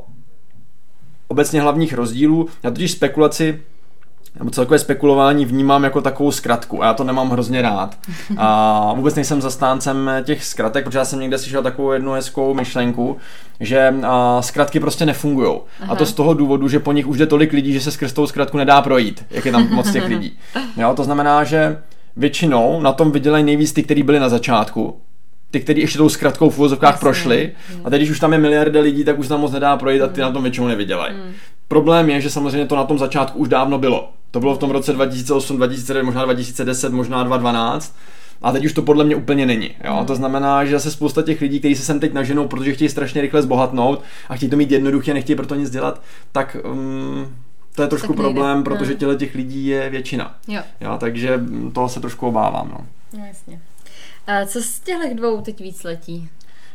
obecně 1.27 1.61
hlavních 1.61 1.93
rozdílů. 1.93 2.47
Já 2.63 2.71
totiž 2.71 2.91
spekulaci 2.91 3.61
nebo 4.39 4.51
celkové 4.51 4.79
spekulování 4.79 5.45
vnímám 5.45 5.83
jako 5.83 6.01
takovou 6.01 6.31
zkratku 6.31 6.83
a 6.83 6.85
já 6.85 6.93
to 6.93 7.03
nemám 7.03 7.29
hrozně 7.29 7.61
rád. 7.61 7.97
A 8.37 8.93
vůbec 8.95 9.15
nejsem 9.15 9.41
zastáncem 9.41 10.11
těch 10.23 10.45
zkratek, 10.45 10.85
protože 10.85 10.97
já 10.97 11.05
jsem 11.05 11.19
někde 11.19 11.37
slyšel 11.37 11.63
takovou 11.63 11.91
jednu 11.91 12.11
hezkou 12.11 12.53
myšlenku, 12.53 13.17
že 13.59 13.93
a, 14.03 14.41
zkratky 14.41 14.79
prostě 14.79 15.05
nefungují. 15.05 15.59
A 15.87 15.95
to 15.95 16.05
z 16.05 16.13
toho 16.13 16.33
důvodu, 16.33 16.67
že 16.67 16.79
po 16.79 16.91
nich 16.91 17.07
už 17.07 17.17
jde 17.17 17.25
tolik 17.25 17.53
lidí, 17.53 17.73
že 17.73 17.81
se 17.81 17.91
skrz 17.91 18.13
tou 18.13 18.27
zkratku 18.27 18.57
nedá 18.57 18.81
projít, 18.81 19.25
jak 19.29 19.45
je 19.45 19.51
tam 19.51 19.69
moc 19.69 19.91
těch 19.91 20.05
lidí. 20.09 20.37
Jo, 20.77 20.93
to 20.95 21.03
znamená, 21.03 21.43
že 21.43 21.77
většinou 22.17 22.81
na 22.81 22.91
tom 22.93 23.11
vydělají 23.11 23.43
nejvíc 23.43 23.73
ty, 23.73 23.83
kteří 23.83 24.03
byli 24.03 24.19
na 24.19 24.29
začátku, 24.29 25.01
ty, 25.51 25.59
kteří 25.59 25.81
ještě 25.81 25.97
tou 25.97 26.09
zkratkou 26.09 26.49
v 26.49 26.57
úvozovkách 26.57 26.99
prošli. 26.99 27.51
A 27.83 27.89
teď, 27.89 27.99
když 27.99 28.11
už 28.11 28.19
tam 28.19 28.33
je 28.33 28.39
miliarda 28.39 28.81
lidí, 28.81 29.03
tak 29.03 29.19
už 29.19 29.27
tam 29.27 29.39
moc 29.39 29.51
nedá 29.51 29.77
projít 29.77 30.01
a 30.01 30.07
ty 30.07 30.21
na 30.21 30.31
tom 30.31 30.43
většinou 30.43 30.67
nevydělají. 30.67 31.15
Mm. 31.15 31.33
Problém 31.67 32.09
je, 32.09 32.21
že 32.21 32.29
samozřejmě 32.29 32.67
to 32.67 32.75
na 32.75 32.83
tom 32.83 32.97
začátku 32.97 33.39
už 33.39 33.49
dávno 33.49 33.77
bylo. 33.77 34.09
To 34.31 34.39
bylo 34.39 34.55
v 34.55 34.57
tom 34.57 34.71
roce 34.71 34.93
2008, 34.93 35.57
2009, 35.57 36.03
možná 36.03 36.25
2010, 36.25 36.93
možná 36.93 37.23
2012. 37.23 37.95
A 38.41 38.51
teď 38.51 38.65
už 38.65 38.73
to 38.73 38.81
podle 38.81 39.03
mě 39.03 39.15
úplně 39.15 39.45
není. 39.45 39.75
Jo? 39.83 39.97
Mm. 39.99 40.05
To 40.05 40.15
znamená, 40.15 40.65
že 40.65 40.71
zase 40.71 40.91
spousta 40.91 41.21
těch 41.21 41.41
lidí, 41.41 41.59
kteří 41.59 41.75
se 41.75 41.83
sem 41.83 41.99
teď 41.99 42.13
naženou, 42.13 42.47
protože 42.47 42.73
chtějí 42.73 42.89
strašně 42.89 43.21
rychle 43.21 43.41
zbohatnout 43.41 44.03
a 44.29 44.35
chtějí 44.35 44.49
to 44.49 44.57
mít 44.57 44.71
jednoduché, 44.71 45.13
nechtějí 45.13 45.35
proto 45.35 45.55
nic 45.55 45.69
dělat, 45.69 46.01
tak 46.31 46.57
um, 46.71 47.35
to 47.75 47.81
je 47.81 47.87
trošku 47.87 48.13
problém, 48.13 48.63
protože 48.63 48.95
těle 48.95 49.15
těch 49.15 49.35
lidí 49.35 49.67
je 49.67 49.89
většina. 49.89 50.35
Jo. 50.47 50.61
Jo, 50.81 50.97
takže 50.99 51.39
toho 51.73 51.89
se 51.89 51.99
trošku 51.99 52.27
obávám. 52.27 52.69
No. 52.71 52.85
no 53.19 53.25
jasně. 53.25 53.61
A 54.27 54.45
co 54.45 54.61
z 54.61 54.79
těchto 54.79 55.13
dvou 55.13 55.41
teď 55.41 55.61
víc 55.61 55.83
letí? 55.83 56.29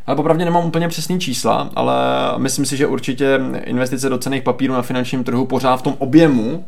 Ale 0.06 0.16
popravdě 0.16 0.44
nemám 0.44 0.66
úplně 0.66 0.88
přesný 0.88 1.20
čísla, 1.20 1.70
ale 1.74 1.94
myslím 2.36 2.66
si, 2.66 2.76
že 2.76 2.86
určitě 2.86 3.40
investice 3.64 4.08
do 4.08 4.18
cených 4.18 4.42
papírů 4.42 4.74
na 4.74 4.82
finančním 4.82 5.24
trhu 5.24 5.46
pořád 5.46 5.76
v 5.76 5.82
tom 5.82 5.94
objemu 5.98 6.64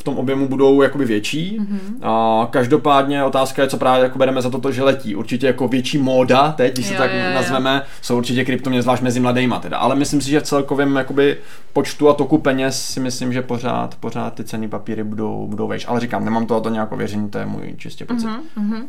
v 0.00 0.02
tom 0.02 0.18
objemu 0.18 0.48
budou 0.48 0.82
jakoby 0.82 1.04
větší. 1.04 1.60
Mm-hmm. 1.60 1.98
A 2.02 2.46
každopádně 2.50 3.24
otázka 3.24 3.62
je, 3.62 3.68
co 3.68 3.76
právě 3.76 4.02
jako 4.02 4.18
bereme 4.18 4.42
za 4.42 4.50
toto, 4.50 4.72
že 4.72 4.82
letí. 4.82 5.16
Určitě 5.16 5.46
jako 5.46 5.68
větší 5.68 5.98
móda, 5.98 6.52
teď, 6.52 6.72
když 6.72 6.86
se 6.86 6.94
tak 6.94 7.10
jo, 7.12 7.18
jo. 7.18 7.34
nazveme, 7.34 7.82
jsou 8.02 8.16
určitě 8.16 8.44
kryptoměny, 8.44 8.82
zvlášť 8.82 9.02
mezi 9.02 9.20
mladejma 9.20 9.58
teda. 9.60 9.78
Ale 9.78 9.94
myslím 9.94 10.20
si, 10.20 10.30
že 10.30 10.40
v 10.40 10.42
celkovém 10.42 10.96
jakoby 10.96 11.36
počtu 11.72 12.08
a 12.08 12.14
toku 12.14 12.38
peněz 12.38 12.86
si 12.86 13.00
myslím, 13.00 13.32
že 13.32 13.42
pořád, 13.42 13.94
pořád 13.94 14.34
ty 14.34 14.44
ceny 14.44 14.68
papíry 14.68 15.04
budou, 15.04 15.46
budou 15.46 15.68
vejš. 15.68 15.84
Ale 15.88 16.00
říkám, 16.00 16.24
nemám 16.24 16.46
to, 16.46 16.60
to 16.60 16.68
nějak 16.68 16.92
ověření, 16.92 17.30
to 17.30 17.38
je 17.38 17.46
můj 17.46 17.74
čistě 17.76 18.04
pocit. 18.04 18.26
Mm-hmm. 18.26 18.84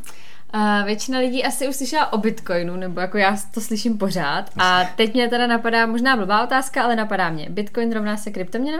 Uh, 0.55 0.85
většina 0.85 1.19
lidí 1.19 1.43
asi 1.43 1.69
už 1.69 1.75
slyšela 1.75 2.13
o 2.13 2.17
Bitcoinu, 2.17 2.75
nebo 2.75 2.99
jako 2.99 3.17
já 3.17 3.37
to 3.53 3.61
slyším 3.61 3.97
pořád. 3.97 4.49
A 4.57 4.83
teď 4.95 5.13
mě 5.13 5.27
teda 5.27 5.47
napadá 5.47 5.85
možná 5.85 6.17
blbá 6.17 6.43
otázka, 6.43 6.83
ale 6.83 6.95
napadá 6.95 7.29
mě. 7.29 7.47
Bitcoin 7.49 7.93
rovná 7.93 8.17
se 8.17 8.31
kryptoměna? 8.31 8.79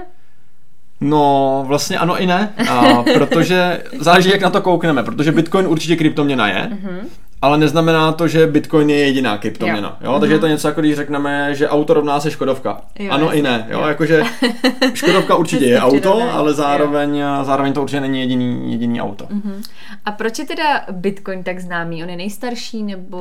No, 1.01 1.63
vlastně 1.67 1.97
ano 1.97 2.21
i 2.21 2.25
ne, 2.25 2.53
a 2.69 3.03
protože 3.13 3.83
záleží, 3.99 4.29
jak 4.29 4.41
na 4.41 4.49
to 4.49 4.61
koukneme, 4.61 5.03
protože 5.03 5.31
Bitcoin 5.31 5.67
určitě 5.67 5.95
kryptoměna 5.95 6.47
je, 6.47 6.69
mm-hmm 6.71 6.99
ale 7.41 7.57
neznamená 7.57 8.11
to, 8.11 8.27
že 8.27 8.47
Bitcoin 8.47 8.89
je 8.89 8.97
jediná 8.97 9.37
kryptoměna. 9.37 9.97
Jo. 10.01 10.11
Jo? 10.11 10.19
Takže 10.19 10.35
je 10.35 10.39
to 10.39 10.45
mhm. 10.45 10.53
něco 10.53 10.67
jako 10.67 10.81
když 10.81 10.95
řekneme, 10.95 11.55
že 11.55 11.69
auto 11.69 11.93
rovná 11.93 12.19
se 12.19 12.31
Škodovka. 12.31 12.81
Jo, 12.99 13.11
ano 13.11 13.25
jasný. 13.25 13.39
i 13.39 13.43
ne. 13.43 13.67
Jo? 13.69 13.79
jo. 13.79 13.87
Jakože 13.87 14.23
Škodovka 14.93 15.35
určitě 15.35 15.65
je 15.65 15.81
auto, 15.81 16.19
ne. 16.19 16.31
ale 16.31 16.53
zároveň, 16.53 17.23
zároveň 17.43 17.73
to 17.73 17.81
určitě 17.81 18.01
není 18.01 18.19
jediný, 18.19 18.71
jediný 18.71 19.01
auto. 19.01 19.25
Uh-huh. 19.25 19.63
A 20.05 20.11
proč 20.11 20.39
je 20.39 20.45
teda 20.45 20.81
Bitcoin 20.91 21.43
tak 21.43 21.59
známý? 21.59 22.03
On 22.03 22.09
je 22.09 22.17
nejstarší 22.17 22.83
nebo... 22.83 23.19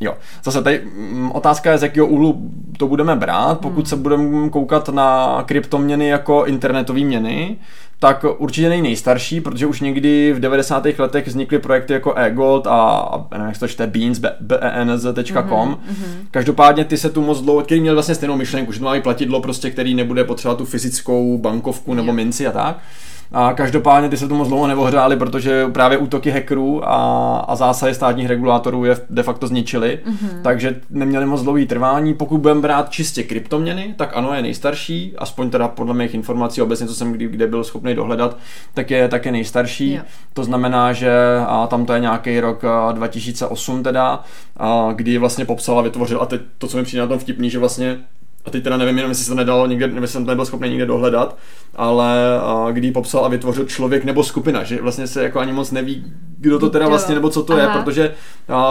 Jo, 0.00 0.14
zase 0.44 0.62
tady 0.62 0.80
mm, 0.84 1.30
otázka 1.32 1.72
je, 1.72 1.78
z 1.78 1.82
jakého 1.82 2.06
úhlu 2.06 2.50
to 2.78 2.86
budeme 2.86 3.16
brát. 3.16 3.60
Pokud 3.60 3.76
hmm. 3.76 3.86
se 3.86 3.96
budeme 3.96 4.48
koukat 4.50 4.88
na 4.88 5.42
kryptoměny 5.46 6.08
jako 6.08 6.44
internetové 6.44 7.00
měny, 7.00 7.56
tak 8.00 8.24
určitě 8.38 8.68
není 8.68 8.82
nejstarší, 8.82 9.40
protože 9.40 9.66
už 9.66 9.80
někdy 9.80 10.32
v 10.32 10.40
90. 10.40 10.86
letech 10.98 11.26
vznikly 11.26 11.58
projekty 11.58 11.92
jako 11.92 12.14
eGold 12.14 12.66
a, 12.66 13.08
nevím, 13.38 13.47
jak 13.48 13.58
to 13.58 13.68
čte, 13.68 13.86
Beans, 13.86 14.18
benz.com. 14.40 15.74
Mm-hmm. 15.74 16.26
Každopádně 16.30 16.84
ty 16.84 16.96
se 16.96 17.10
tu 17.10 17.22
moc 17.22 17.40
dlouho, 17.40 17.62
který 17.62 17.80
měl 17.80 17.94
vlastně 17.94 18.14
stejnou 18.14 18.36
myšlenku, 18.36 18.72
že 18.72 18.78
to 18.78 18.84
má 18.84 19.00
platidlo 19.00 19.40
prostě, 19.40 19.70
který 19.70 19.94
nebude 19.94 20.24
potřebovat 20.24 20.58
tu 20.58 20.64
fyzickou 20.64 21.38
bankovku 21.38 21.94
nebo 21.94 22.12
minci 22.12 22.46
a 22.46 22.52
tak. 22.52 22.78
A 23.32 23.52
každopádně 23.52 24.08
ty 24.08 24.16
se 24.16 24.28
to 24.28 24.34
moc 24.34 24.48
dlouho 24.48 24.66
neohřály, 24.66 25.16
protože 25.16 25.66
právě 25.66 25.98
útoky 25.98 26.30
hackerů 26.30 26.88
a, 26.88 27.38
a 27.38 27.56
zásahy 27.56 27.94
státních 27.94 28.28
regulátorů 28.28 28.84
je 28.84 28.96
de 29.10 29.22
facto 29.22 29.46
zničily, 29.46 30.00
mm-hmm. 30.06 30.42
takže 30.42 30.80
neměli 30.90 31.26
moc 31.26 31.42
dlouhý 31.42 31.66
trvání. 31.66 32.14
Pokud 32.14 32.38
budeme 32.38 32.60
brát 32.60 32.90
čistě 32.90 33.22
kryptoměny, 33.22 33.94
tak 33.96 34.10
ano, 34.14 34.34
je 34.34 34.42
nejstarší, 34.42 35.14
aspoň 35.18 35.50
teda 35.50 35.68
podle 35.68 35.94
mých 35.94 36.14
informací 36.14 36.62
obecně, 36.62 36.86
co 36.86 36.94
jsem 36.94 37.12
kdy, 37.12 37.28
kde 37.28 37.46
byl 37.46 37.64
schopný 37.64 37.94
dohledat, 37.94 38.36
tak 38.74 38.90
je 38.90 39.08
také 39.08 39.32
nejstarší. 39.32 39.94
Jo. 39.94 40.02
To 40.32 40.44
znamená, 40.44 40.92
že 40.92 41.12
a 41.46 41.66
tam 41.66 41.86
to 41.86 41.92
je 41.92 42.00
nějaký 42.00 42.40
rok 42.40 42.64
2008 42.92 43.82
teda, 43.82 44.22
a 44.56 44.88
kdy 44.94 45.18
vlastně 45.18 45.44
popsal 45.44 45.78
a 45.78 45.82
vytvořil, 45.82 46.22
a 46.22 46.26
teď 46.26 46.40
to, 46.58 46.66
co 46.66 46.76
mi 46.76 46.84
přijde 46.84 47.00
na 47.00 47.08
tom 47.08 47.18
vtipný, 47.18 47.50
že 47.50 47.58
vlastně 47.58 47.98
a 48.44 48.50
teď 48.50 48.64
teda 48.64 48.76
nevím, 48.76 48.96
jenom 48.96 49.10
jestli 49.10 49.24
se 49.24 49.30
to 49.30 49.36
nedalo 49.36 49.66
někde, 49.66 49.86
jestli 49.86 50.08
jsem 50.08 50.24
to 50.24 50.30
nebyl 50.30 50.46
schopný 50.46 50.68
nikde 50.68 50.86
dohledat, 50.86 51.36
ale 51.76 52.38
a, 52.38 52.70
kdy 52.70 52.92
popsal 52.92 53.24
a 53.24 53.28
vytvořil 53.28 53.64
člověk 53.64 54.04
nebo 54.04 54.24
skupina, 54.24 54.64
že 54.64 54.82
vlastně 54.82 55.06
se 55.06 55.22
jako 55.22 55.38
ani 55.38 55.52
moc 55.52 55.70
neví, 55.70 56.12
kdo 56.38 56.58
to 56.58 56.70
teda 56.70 56.88
vlastně 56.88 57.14
nebo 57.14 57.30
co 57.30 57.42
to 57.42 57.52
Aha. 57.52 57.62
je, 57.62 57.68
protože 57.68 58.14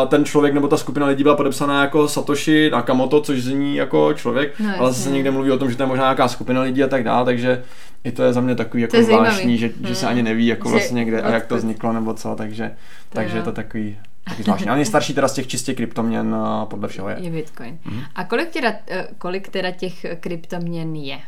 ten 0.08 0.26
člověk 0.26 0.54
nebo 0.54 0.68
ta 0.68 0.78
skupina 0.78 1.08
lidí 1.08 1.24
byla 1.24 1.36
podepsaná 1.36 1.82
jako 1.82 2.08
Satoshi 2.08 2.70
Nakamoto, 2.70 3.22
což 3.22 3.44
zní 3.44 3.76
jako 3.76 4.14
člověk, 4.14 4.60
no, 4.60 4.74
ale 4.80 4.94
se 4.94 5.10
někde 5.10 5.32
mluví 5.32 5.52
o 5.52 5.58
tom, 5.58 5.70
že 5.70 5.78
to 5.78 5.84
je 5.84 5.88
možná 5.88 6.04
nějaká 6.04 6.28
skupina 6.28 6.62
lidí 6.62 6.84
a 6.84 6.88
tak 6.88 7.04
dále, 7.04 7.26
takže 7.26 7.64
i 8.04 8.12
to 8.12 8.24
je 8.24 8.34
za 8.34 8.42
mě 8.42 8.56
takový 8.56 8.82
jako 8.82 9.04
zvláštní, 9.04 9.58
že, 9.58 9.70
že 9.88 9.96
se 9.96 10.06
hmm. 10.06 10.14
ani 10.14 10.24
neví 10.24 10.48
jako 10.48 10.70
vlastně 10.70 11.06
kde 11.06 11.22
a 11.22 11.32
jak 11.32 11.46
to 11.46 11.56
vzniklo 11.56 11.94
nebo 11.94 12.14
co, 12.14 12.36
takže, 12.38 12.72
takže 13.10 13.38
je 13.38 13.44
to 13.44 13.52
takový 13.52 13.98
Taky 14.30 14.44
zvláštní. 14.44 14.70
A 14.70 14.76
nejstarší 14.76 15.14
teda 15.14 15.28
z 15.28 15.34
těch 15.34 15.48
čistě 15.48 15.74
kryptoměn 15.76 16.36
eh, 16.36 16.66
podle 16.66 16.88
všeho 16.88 17.10
je. 17.10 17.18
Je 17.20 17.32
Bitcoin. 17.32 17.80
Mm-hmm. 17.86 18.04
A 18.16 18.24
kolik 18.24 18.50
teda, 18.50 18.74
eh, 18.88 19.08
kolik 19.18 19.50
teda 19.50 19.72
těch 19.72 20.06
kryptoměn 20.20 20.96
je? 20.96 21.20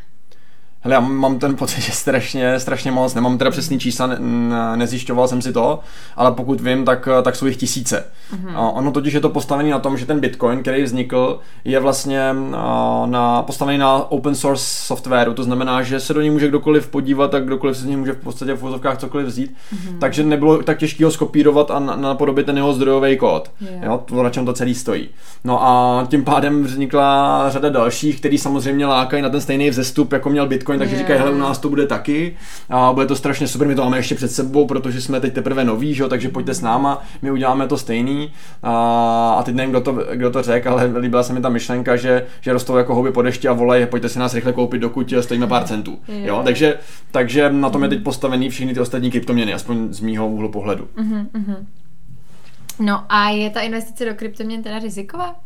Hele, 0.82 0.94
já 0.94 1.00
mám 1.00 1.38
ten 1.38 1.56
pocit, 1.56 1.80
že 1.80 1.92
strašně, 1.92 2.60
strašně 2.60 2.92
moc, 2.92 3.14
nemám 3.14 3.38
teda 3.38 3.50
přesný 3.50 3.78
čísla, 3.78 4.06
ne, 4.06 4.16
nezjišťoval 4.76 5.28
jsem 5.28 5.42
si 5.42 5.52
to, 5.52 5.80
ale 6.16 6.32
pokud 6.32 6.60
vím, 6.60 6.84
tak, 6.84 7.08
tak 7.22 7.36
jsou 7.36 7.46
jich 7.46 7.56
tisíce. 7.56 8.04
Mm-hmm. 8.32 8.52
A 8.54 8.70
ono 8.70 8.92
totiž 8.92 9.14
je 9.14 9.20
to 9.20 9.28
postavený 9.28 9.70
na 9.70 9.78
tom, 9.78 9.98
že 9.98 10.06
ten 10.06 10.20
Bitcoin, 10.20 10.62
který 10.62 10.82
vznikl, 10.82 11.40
je 11.64 11.80
vlastně 11.80 12.20
na, 13.06 13.42
postavený 13.42 13.78
na 13.78 14.10
open 14.10 14.34
source 14.34 14.64
softwaru, 14.64 15.34
to 15.34 15.42
znamená, 15.42 15.82
že 15.82 16.00
se 16.00 16.14
do 16.14 16.20
něj 16.20 16.30
může 16.30 16.48
kdokoliv 16.48 16.88
podívat 16.88 17.34
a 17.34 17.40
kdokoliv 17.40 17.76
se 17.76 17.82
z 17.82 17.86
něj 17.86 17.96
může 17.96 18.12
v 18.12 18.16
podstatě 18.16 18.52
v 18.52 18.60
vozovkách 18.60 18.98
cokoliv 18.98 19.26
vzít, 19.26 19.50
mm-hmm. 19.50 19.98
takže 19.98 20.24
nebylo 20.24 20.62
tak 20.62 20.78
těžké 20.78 21.04
ho 21.04 21.10
skopírovat 21.10 21.70
a 21.70 21.78
napodobit 21.78 22.46
ten 22.46 22.56
jeho 22.56 22.72
zdrojový 22.72 23.16
kód, 23.16 23.50
yeah. 23.60 23.82
jo, 23.82 24.02
to 24.04 24.22
na 24.22 24.30
čem 24.30 24.46
to 24.46 24.52
celý 24.52 24.74
stojí. 24.74 25.08
No 25.44 25.64
a 25.64 26.06
tím 26.10 26.24
pádem 26.24 26.64
vznikla 26.64 27.44
řada 27.50 27.68
dalších, 27.68 28.18
který 28.18 28.38
samozřejmě 28.38 28.86
lákají 28.86 29.22
na 29.22 29.28
ten 29.28 29.40
stejný 29.40 29.70
vzestup, 29.70 30.12
jako 30.12 30.30
měl 30.30 30.46
Bitcoin 30.46 30.69
Bitcoin, 30.70 30.78
takže 30.78 30.94
yeah. 30.94 31.06
říkají, 31.06 31.18
hele, 31.18 31.30
u 31.30 31.38
nás 31.38 31.58
to 31.58 31.68
bude 31.68 31.86
taky 31.86 32.36
a 32.68 32.92
bude 32.92 33.06
to 33.06 33.16
strašně 33.16 33.48
super, 33.48 33.68
my 33.68 33.74
to 33.74 33.84
máme 33.84 33.98
ještě 33.98 34.14
před 34.14 34.32
sebou, 34.32 34.66
protože 34.66 35.00
jsme 35.00 35.20
teď 35.20 35.32
teprve 35.32 35.64
noví, 35.64 35.94
že 35.94 36.08
takže 36.08 36.28
pojďte 36.28 36.54
s 36.54 36.60
náma, 36.60 37.02
my 37.22 37.30
uděláme 37.30 37.66
to 37.66 37.78
stejný 37.78 38.32
a, 38.62 39.34
a 39.38 39.42
teď 39.42 39.54
nevím, 39.54 39.70
kdo 39.70 39.80
to, 39.80 39.92
kdo 40.12 40.30
to 40.30 40.42
řekl, 40.42 40.68
ale 40.68 40.84
líbila 40.98 41.22
se 41.22 41.32
mi 41.32 41.40
ta 41.40 41.48
myšlenka, 41.48 41.96
že, 41.96 42.26
že 42.40 42.52
rostou 42.52 42.76
jako 42.76 42.94
houby 42.94 43.12
po 43.12 43.22
dešti 43.22 43.48
a 43.48 43.52
volají, 43.52 43.86
pojďte 43.86 44.08
si 44.08 44.18
nás 44.18 44.34
rychle 44.34 44.52
koupit, 44.52 44.78
dokud 44.78 45.12
stojíme 45.20 45.46
pár 45.46 45.64
centů. 45.64 45.98
Yeah. 46.08 46.26
Jo, 46.26 46.40
takže, 46.44 46.78
takže 47.10 47.52
na 47.52 47.70
tom 47.70 47.82
je 47.82 47.88
teď 47.88 48.02
postavený 48.02 48.48
všechny 48.48 48.74
ty 48.74 48.80
ostatní 48.80 49.10
kryptoměny, 49.10 49.54
aspoň 49.54 49.92
z 49.92 50.00
mýho 50.00 50.28
úhlu 50.28 50.48
pohledu. 50.48 50.88
Mm-hmm. 50.96 51.66
No 52.80 53.04
a 53.08 53.30
je 53.30 53.50
ta 53.50 53.60
investice 53.60 54.04
do 54.04 54.14
kryptoměn 54.14 54.62
teda 54.62 54.78
riziková? 54.78 55.36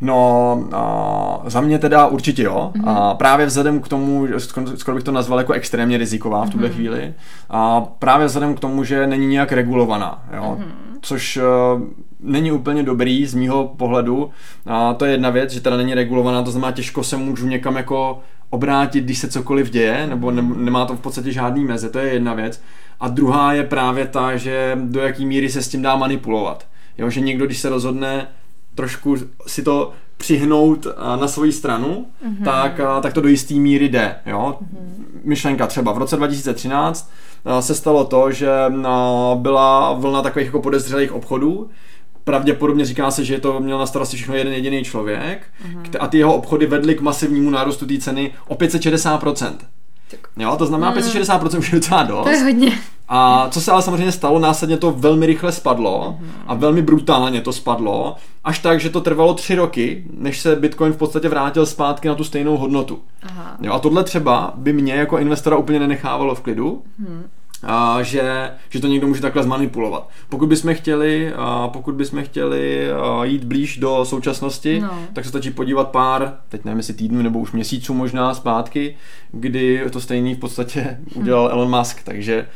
No, 0.00 0.68
a 0.72 1.42
za 1.46 1.60
mě 1.60 1.78
teda 1.78 2.06
určitě 2.06 2.42
jo. 2.42 2.72
Mm-hmm. 2.74 2.88
A 2.88 3.14
právě 3.14 3.46
vzhledem 3.46 3.80
k 3.80 3.88
tomu, 3.88 4.26
skoro 4.74 4.94
bych 4.94 5.04
to 5.04 5.12
nazval 5.12 5.38
jako 5.38 5.52
extrémně 5.52 5.98
riziková 5.98 6.44
v 6.44 6.50
tuhle 6.50 6.68
mm-hmm. 6.68 6.72
chvíli. 6.72 7.14
A 7.50 7.80
právě 7.80 8.26
vzhledem 8.26 8.54
k 8.54 8.60
tomu, 8.60 8.84
že 8.84 9.06
není 9.06 9.26
nějak 9.26 9.52
regulovaná, 9.52 10.24
jo. 10.36 10.56
Mm-hmm. 10.60 10.98
Což 11.00 11.36
uh, 11.36 11.82
není 12.20 12.52
úplně 12.52 12.82
dobrý 12.82 13.26
z 13.26 13.34
mýho 13.34 13.74
pohledu. 13.76 14.30
A 14.66 14.94
to 14.94 15.04
je 15.04 15.12
jedna 15.12 15.30
věc, 15.30 15.50
že 15.50 15.60
teda 15.60 15.76
není 15.76 15.94
regulovaná, 15.94 16.42
to 16.42 16.50
znamená 16.50 16.72
těžko 16.72 17.04
se 17.04 17.16
můžu 17.16 17.46
někam 17.46 17.76
jako 17.76 18.20
obrátit, 18.50 19.04
když 19.04 19.18
se 19.18 19.28
cokoliv 19.28 19.70
děje, 19.70 20.06
nebo 20.06 20.30
ne, 20.30 20.42
nemá 20.42 20.86
to 20.86 20.96
v 20.96 21.00
podstatě 21.00 21.32
žádný 21.32 21.64
meze, 21.64 21.90
to 21.90 21.98
je 21.98 22.12
jedna 22.12 22.34
věc. 22.34 22.62
A 23.00 23.08
druhá 23.08 23.52
je 23.52 23.64
právě 23.64 24.06
ta, 24.06 24.36
že 24.36 24.78
do 24.82 25.00
jaký 25.00 25.26
míry 25.26 25.48
se 25.48 25.62
s 25.62 25.68
tím 25.68 25.82
dá 25.82 25.96
manipulovat. 25.96 26.66
Jo, 26.98 27.10
že 27.10 27.20
někdo, 27.20 27.46
když 27.46 27.58
se 27.58 27.68
rozhodne 27.68 28.26
trošku 28.76 29.16
si 29.46 29.62
to 29.62 29.92
přihnout 30.16 30.86
na 31.20 31.28
svoji 31.28 31.52
stranu, 31.52 32.06
mm-hmm. 32.26 32.44
tak, 32.44 32.80
tak 33.02 33.12
to 33.12 33.20
do 33.20 33.28
jisté 33.28 33.54
míry 33.54 33.88
jde. 33.88 34.14
Jo? 34.26 34.58
Mm-hmm. 34.62 35.04
Myšlenka 35.24 35.66
třeba 35.66 35.92
v 35.92 35.98
roce 35.98 36.16
2013 36.16 37.10
se 37.60 37.74
stalo 37.74 38.04
to, 38.04 38.32
že 38.32 38.50
byla 39.34 39.92
vlna 39.92 40.22
takových 40.22 40.46
jako 40.46 40.60
podezřelých 40.62 41.12
obchodů, 41.12 41.70
pravděpodobně 42.24 42.84
říká 42.84 43.10
se, 43.10 43.24
že 43.24 43.40
to 43.40 43.60
měl 43.60 43.78
na 43.78 43.86
starosti 43.86 44.16
všechno 44.16 44.34
jeden 44.34 44.52
jediný 44.52 44.84
člověk 44.84 45.46
mm-hmm. 45.66 45.96
a 46.00 46.06
ty 46.06 46.18
jeho 46.18 46.34
obchody 46.34 46.66
vedly 46.66 46.94
k 46.94 47.00
masivnímu 47.00 47.50
nárůstu 47.50 47.86
té 47.86 47.98
ceny 47.98 48.32
o 48.48 48.54
560%. 48.54 49.52
Jo, 50.36 50.56
to 50.56 50.66
znamená, 50.66 50.90
mm. 50.90 50.96
560% 50.96 51.58
už 51.58 51.72
je 51.72 51.78
docela 51.78 52.02
dost. 52.02 52.24
To 52.24 52.30
je 52.30 52.42
hodně. 52.42 52.72
A 53.08 53.48
co 53.50 53.60
se 53.60 53.72
ale 53.72 53.82
samozřejmě 53.82 54.12
stalo, 54.12 54.38
následně 54.38 54.76
to 54.76 54.92
velmi 54.92 55.26
rychle 55.26 55.52
spadlo 55.52 56.18
a 56.46 56.54
velmi 56.54 56.82
brutálně 56.82 57.40
to 57.40 57.52
spadlo, 57.52 58.16
až 58.44 58.58
tak, 58.58 58.80
že 58.80 58.90
to 58.90 59.00
trvalo 59.00 59.34
tři 59.34 59.54
roky, 59.54 60.04
než 60.10 60.40
se 60.40 60.56
Bitcoin 60.56 60.92
v 60.92 60.96
podstatě 60.96 61.28
vrátil 61.28 61.66
zpátky 61.66 62.08
na 62.08 62.14
tu 62.14 62.24
stejnou 62.24 62.56
hodnotu. 62.56 63.00
Aha. 63.22 63.56
Jo, 63.62 63.72
a 63.72 63.78
tohle 63.78 64.04
třeba 64.04 64.52
by 64.56 64.72
mě 64.72 64.94
jako 64.94 65.18
investora 65.18 65.56
úplně 65.56 65.78
nenechávalo 65.78 66.34
v 66.34 66.40
klidu, 66.40 66.82
hmm. 66.98 67.24
A 67.62 68.02
že, 68.02 68.50
že 68.68 68.80
to 68.80 68.86
někdo 68.86 69.06
může 69.06 69.20
takhle 69.20 69.42
zmanipulovat. 69.42 70.08
Pokud 70.28 70.48
bychom 70.48 70.74
chtěli, 70.74 71.32
a 71.36 71.68
pokud 71.68 71.94
bychom 71.94 72.24
chtěli 72.24 72.88
jít 73.22 73.44
blíž 73.44 73.76
do 73.76 74.04
současnosti, 74.04 74.80
no. 74.80 74.98
tak 75.12 75.24
se 75.24 75.28
stačí 75.28 75.50
podívat 75.50 75.90
pár, 75.90 76.38
teď 76.48 76.64
nevím 76.64 76.78
jestli 76.78 76.94
týdnů 76.94 77.22
nebo 77.22 77.38
už 77.38 77.52
měsíců 77.52 77.94
možná 77.94 78.34
zpátky, 78.34 78.96
kdy 79.32 79.84
to 79.90 80.00
stejný 80.00 80.34
v 80.34 80.38
podstatě 80.38 80.98
udělal 81.14 81.48
hm. 81.48 81.50
Elon 81.52 81.78
Musk, 81.78 82.02
takže 82.02 82.46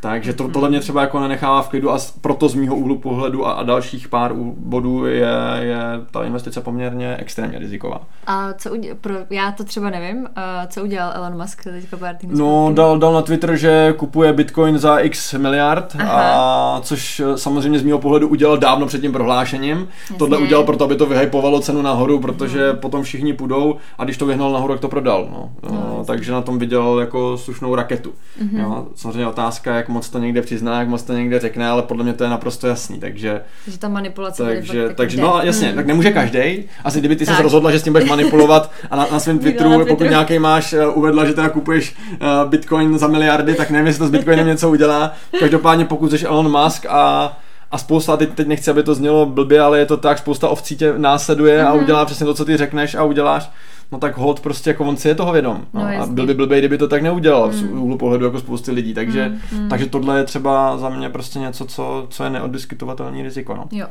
Takže 0.00 0.32
to, 0.32 0.48
tohle 0.48 0.68
mě 0.68 0.80
třeba 0.80 1.00
jako 1.00 1.20
nenechává 1.20 1.62
v 1.62 1.68
klidu 1.68 1.90
a 1.90 1.98
proto 2.20 2.48
z 2.48 2.54
mýho 2.54 2.76
úhlu 2.76 2.98
pohledu 2.98 3.46
a, 3.46 3.52
a 3.52 3.62
dalších 3.62 4.08
pár 4.08 4.32
bodů 4.56 5.06
je, 5.06 5.28
je 5.60 5.78
ta 6.10 6.24
investice 6.24 6.60
poměrně 6.60 7.16
extrémně 7.16 7.58
riziková. 7.58 8.00
A 8.26 8.52
co 8.52 8.72
udělal, 8.72 8.98
pro, 9.00 9.14
já 9.30 9.52
to 9.52 9.64
třeba 9.64 9.90
nevím, 9.90 10.18
uh, 10.18 10.26
co 10.68 10.82
udělal 10.82 11.12
Elon 11.14 11.40
Musk 11.40 11.64
teďka 11.64 11.96
pár 11.96 12.16
týdnů 12.16 12.38
No, 12.38 12.74
dal, 12.74 12.98
dal 12.98 13.12
na 13.12 13.22
Twitter, 13.22 13.56
že 13.56 13.94
kupuje 13.96 14.32
Bitcoin 14.32 14.78
za 14.78 14.98
x 14.98 15.34
miliard, 15.34 15.96
a 16.08 16.80
což 16.82 17.20
eh, 17.20 17.38
samozřejmě 17.38 17.78
z 17.78 17.82
mého 17.82 17.98
pohledu 17.98 18.28
udělal 18.28 18.58
dávno 18.58 18.86
před 18.86 19.00
tím 19.00 19.12
prohlášením. 19.12 19.88
Jasně. 20.00 20.16
Tohle 20.16 20.38
udělal 20.38 20.64
proto, 20.64 20.84
aby 20.84 20.96
to 20.96 21.06
vyhypovalo 21.06 21.60
cenu 21.60 21.82
nahoru, 21.82 22.20
protože 22.20 22.72
mm. 22.72 22.78
potom 22.78 23.02
všichni 23.02 23.32
půjdou 23.32 23.76
a 23.98 24.04
když 24.04 24.16
to 24.16 24.26
vyhnal 24.26 24.52
nahoru, 24.52 24.72
jak 24.72 24.80
to 24.80 24.88
prodal. 24.88 25.28
No. 25.32 25.50
No, 25.72 26.04
takže 26.06 26.32
na 26.32 26.42
tom 26.42 26.58
viděl 26.58 27.00
jako 27.00 27.38
slušnou 27.38 27.74
raketu. 27.74 28.12
Mm-hmm. 28.42 28.60
Jo, 28.60 28.86
samozřejmě 28.94 29.26
otázka, 29.26 29.74
jak 29.74 29.85
moc 29.88 30.08
to 30.08 30.18
někde 30.18 30.42
přizná, 30.42 30.78
jak 30.78 30.88
moc 30.88 31.02
to 31.02 31.12
někde 31.12 31.40
řekne, 31.40 31.68
ale 31.68 31.82
podle 31.82 32.04
mě 32.04 32.12
to 32.12 32.24
je 32.24 32.30
naprosto 32.30 32.66
jasný, 32.66 33.00
takže... 33.00 33.40
Že 33.66 33.78
ta 33.78 33.88
manipulace 33.88 34.44
takže, 34.44 34.88
takže 34.94 35.20
no 35.20 35.40
jasně, 35.42 35.68
mm. 35.68 35.74
tak 35.74 35.86
nemůže 35.86 36.10
každý. 36.10 36.64
Asi 36.84 36.98
kdyby 36.98 37.16
ty 37.16 37.26
se 37.26 37.42
rozhodla, 37.42 37.70
že 37.70 37.78
s 37.78 37.82
tím 37.82 37.92
budeš 37.92 38.08
manipulovat 38.08 38.70
a 38.90 38.96
na, 38.96 39.06
na 39.12 39.20
svém 39.20 39.38
Twitteru, 39.38 39.70
Twitteru, 39.70 39.88
pokud 39.88 40.10
nějaký 40.10 40.38
máš, 40.38 40.72
uh, 40.72 40.98
uvedla, 40.98 41.24
že 41.24 41.32
teda 41.32 41.48
kupuješ 41.48 41.96
uh, 42.10 42.50
Bitcoin 42.50 42.98
za 42.98 43.06
miliardy, 43.06 43.54
tak 43.54 43.70
nevím, 43.70 43.86
jestli 43.86 43.98
to 43.98 44.06
s 44.06 44.10
Bitcoinem 44.10 44.46
něco 44.46 44.70
udělá. 44.70 45.12
Každopádně 45.40 45.84
pokud 45.84 46.10
jsi 46.10 46.26
Elon 46.26 46.62
Musk 46.62 46.86
a 46.88 47.36
a 47.70 47.78
spousta, 47.78 48.16
teď, 48.16 48.34
teď 48.34 48.46
nechci, 48.46 48.70
aby 48.70 48.82
to 48.82 48.94
znělo 48.94 49.26
blbě, 49.26 49.60
ale 49.60 49.78
je 49.78 49.86
to 49.86 49.96
tak, 49.96 50.18
spousta 50.18 50.48
ovcí 50.48 50.76
tě 50.76 50.94
následuje 50.96 51.58
mm-hmm. 51.58 51.68
a 51.68 51.74
mhm. 51.74 51.82
udělá 51.82 52.04
přesně 52.04 52.26
to, 52.26 52.34
co 52.34 52.44
ty 52.44 52.56
řekneš 52.56 52.94
a 52.94 53.04
uděláš, 53.04 53.50
no 53.92 53.98
tak 53.98 54.16
hold 54.16 54.40
prostě 54.40 54.70
jako 54.70 54.84
on 54.84 54.96
si 54.96 55.08
je 55.08 55.14
toho 55.14 55.32
vědom. 55.32 55.66
No, 55.74 55.80
no 55.80 56.02
a 56.02 56.06
byl 56.06 56.26
by 56.26 56.34
blbý, 56.34 56.58
kdyby 56.58 56.78
to 56.78 56.88
tak 56.88 57.02
neudělal 57.02 57.46
mm. 57.46 57.52
z 57.52 57.62
úhlu 57.62 57.98
pohledu 57.98 58.24
jako 58.24 58.40
spousty 58.40 58.70
lidí. 58.70 58.94
Takže, 58.94 59.28
mm, 59.28 59.60
mm. 59.60 59.68
takže 59.68 59.86
tohle 59.86 60.18
je 60.18 60.24
třeba 60.24 60.78
za 60.78 60.88
mě 60.88 61.10
prostě 61.10 61.38
něco, 61.38 61.66
co, 61.66 62.06
co 62.10 62.24
je 62.24 62.30
neoddiskutovatelný 62.30 63.22
riziko. 63.22 63.54
No. 63.54 63.68
Jo. 63.72 63.86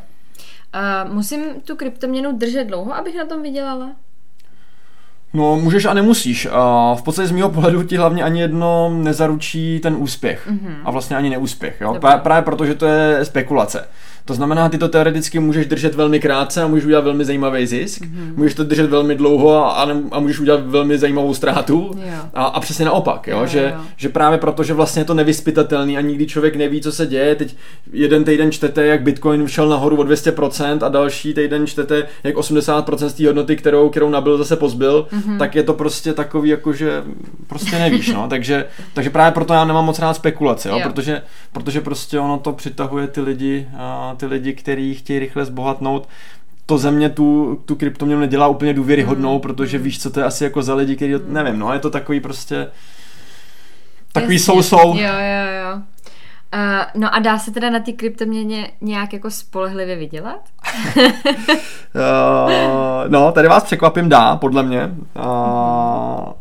Uh, 1.05 1.13
musím 1.13 1.41
tu 1.65 1.75
kryptoměnu 1.75 2.37
držet 2.37 2.63
dlouho, 2.63 2.95
abych 2.95 3.15
na 3.15 3.25
tom 3.25 3.41
vydělala? 3.41 3.91
No, 5.33 5.55
můžeš 5.55 5.85
a 5.85 5.93
nemusíš. 5.93 6.47
A 6.51 6.95
v 6.95 7.01
podstatě 7.01 7.27
z 7.27 7.31
mého 7.31 7.49
pohledu 7.49 7.83
ti 7.83 7.97
hlavně 7.97 8.23
ani 8.23 8.41
jedno 8.41 8.89
nezaručí 8.89 9.79
ten 9.79 9.95
úspěch. 9.95 10.47
Mm-hmm. 10.51 10.75
A 10.85 10.91
vlastně 10.91 11.15
ani 11.15 11.29
neúspěch. 11.29 11.81
Jo? 11.81 11.99
Právě 12.23 12.41
proto, 12.41 12.65
že 12.65 12.75
to 12.75 12.85
je 12.85 13.25
spekulace. 13.25 13.87
To 14.25 14.33
znamená, 14.33 14.69
ty 14.69 14.77
to 14.77 14.87
teoreticky 14.87 15.39
můžeš 15.39 15.65
držet 15.65 15.95
velmi 15.95 16.19
krátce 16.19 16.63
a 16.63 16.67
můžeš 16.67 16.85
udělat 16.85 17.03
velmi 17.03 17.25
zajímavý 17.25 17.67
zisk, 17.67 18.01
mm-hmm. 18.01 18.33
můžeš 18.35 18.53
to 18.53 18.63
držet 18.63 18.89
velmi 18.89 19.15
dlouho 19.15 19.65
a, 19.65 19.87
a 20.11 20.19
můžeš 20.19 20.39
udělat 20.39 20.59
velmi 20.65 20.97
zajímavou 20.97 21.33
ztrátu. 21.33 21.91
A, 22.33 22.45
a 22.45 22.59
přesně 22.59 22.85
naopak, 22.85 23.27
jo? 23.27 23.39
Jo, 23.39 23.47
že, 23.47 23.73
jo. 23.75 23.81
že 23.97 24.09
právě 24.09 24.37
proto, 24.37 24.63
že 24.63 24.73
vlastně 24.73 25.01
je 25.01 25.05
to 25.05 25.13
nevyspytatelný 25.13 25.97
a 25.97 26.01
nikdy 26.01 26.25
člověk 26.27 26.55
neví, 26.55 26.81
co 26.81 26.91
se 26.91 27.07
děje. 27.07 27.35
Teď 27.35 27.55
jeden 27.93 28.23
týden 28.23 28.51
čtete, 28.51 28.85
jak 28.85 29.01
Bitcoin 29.01 29.47
šel 29.47 29.69
nahoru 29.69 29.97
o 29.97 30.03
200% 30.03 30.85
a 30.85 30.89
další 30.89 31.33
týden 31.33 31.67
čtete, 31.67 32.03
jak 32.23 32.35
80% 32.35 33.07
z 33.07 33.13
té 33.13 33.27
hodnoty, 33.27 33.55
kterou, 33.55 33.89
kterou 33.89 34.09
nabil, 34.09 34.37
zase 34.37 34.55
pozbyl, 34.55 35.07
mm-hmm. 35.11 35.37
tak 35.37 35.55
je 35.55 35.63
to 35.63 35.73
prostě 35.73 36.13
takový, 36.13 36.49
jako 36.49 36.73
že 36.73 37.03
prostě 37.47 37.79
nevíš. 37.79 38.07
No? 38.13 38.27
takže, 38.29 38.65
takže 38.93 39.09
právě 39.09 39.31
proto 39.31 39.53
já 39.53 39.65
nemám 39.65 39.85
moc 39.85 39.99
rád 39.99 40.13
spekulace, 40.13 40.69
jo? 40.69 40.75
jo. 40.75 40.89
Protože, 40.89 41.21
protože 41.51 41.81
prostě 41.81 42.19
ono 42.19 42.37
to 42.37 42.53
přitahuje 42.53 43.07
ty 43.07 43.21
lidi 43.21 43.67
a 43.77 44.14
ty 44.15 44.25
lidi, 44.25 44.53
kteří 44.53 44.95
chtějí 44.95 45.19
rychle 45.19 45.45
zbohatnout, 45.45 46.07
to 46.65 46.77
země 46.77 47.09
tu, 47.09 47.59
tu 47.65 47.75
kryptoměnu 47.75 48.21
nedělá 48.21 48.47
úplně 48.47 48.73
důvěryhodnou, 48.73 49.33
mm. 49.33 49.39
protože 49.39 49.77
víš, 49.77 50.01
co 50.01 50.09
to 50.09 50.19
je 50.19 50.25
asi 50.25 50.43
jako 50.43 50.61
za 50.61 50.75
lidi, 50.75 50.95
kteří, 50.95 51.13
nevím, 51.27 51.59
no, 51.59 51.73
je 51.73 51.79
to 51.79 51.89
takový 51.89 52.19
prostě 52.19 52.67
takový 54.11 54.39
sousou. 54.39 54.97
Jo, 54.97 55.13
jo, 55.13 55.45
jo. 55.61 55.81
Uh, 56.55 57.01
no 57.01 57.15
a 57.15 57.19
dá 57.19 57.39
se 57.39 57.51
teda 57.51 57.69
na 57.69 57.79
ty 57.79 57.93
kryptoměně 57.93 58.71
nějak 58.81 59.13
jako 59.13 59.31
spolehlivě 59.31 59.95
vydělat? 59.95 60.39
uh, 60.95 61.01
no, 63.07 63.31
tady 63.31 63.47
vás 63.47 63.63
překvapím, 63.63 64.09
dá, 64.09 64.35
podle 64.35 64.63
mě. 64.63 64.95
Uh, 65.15 66.33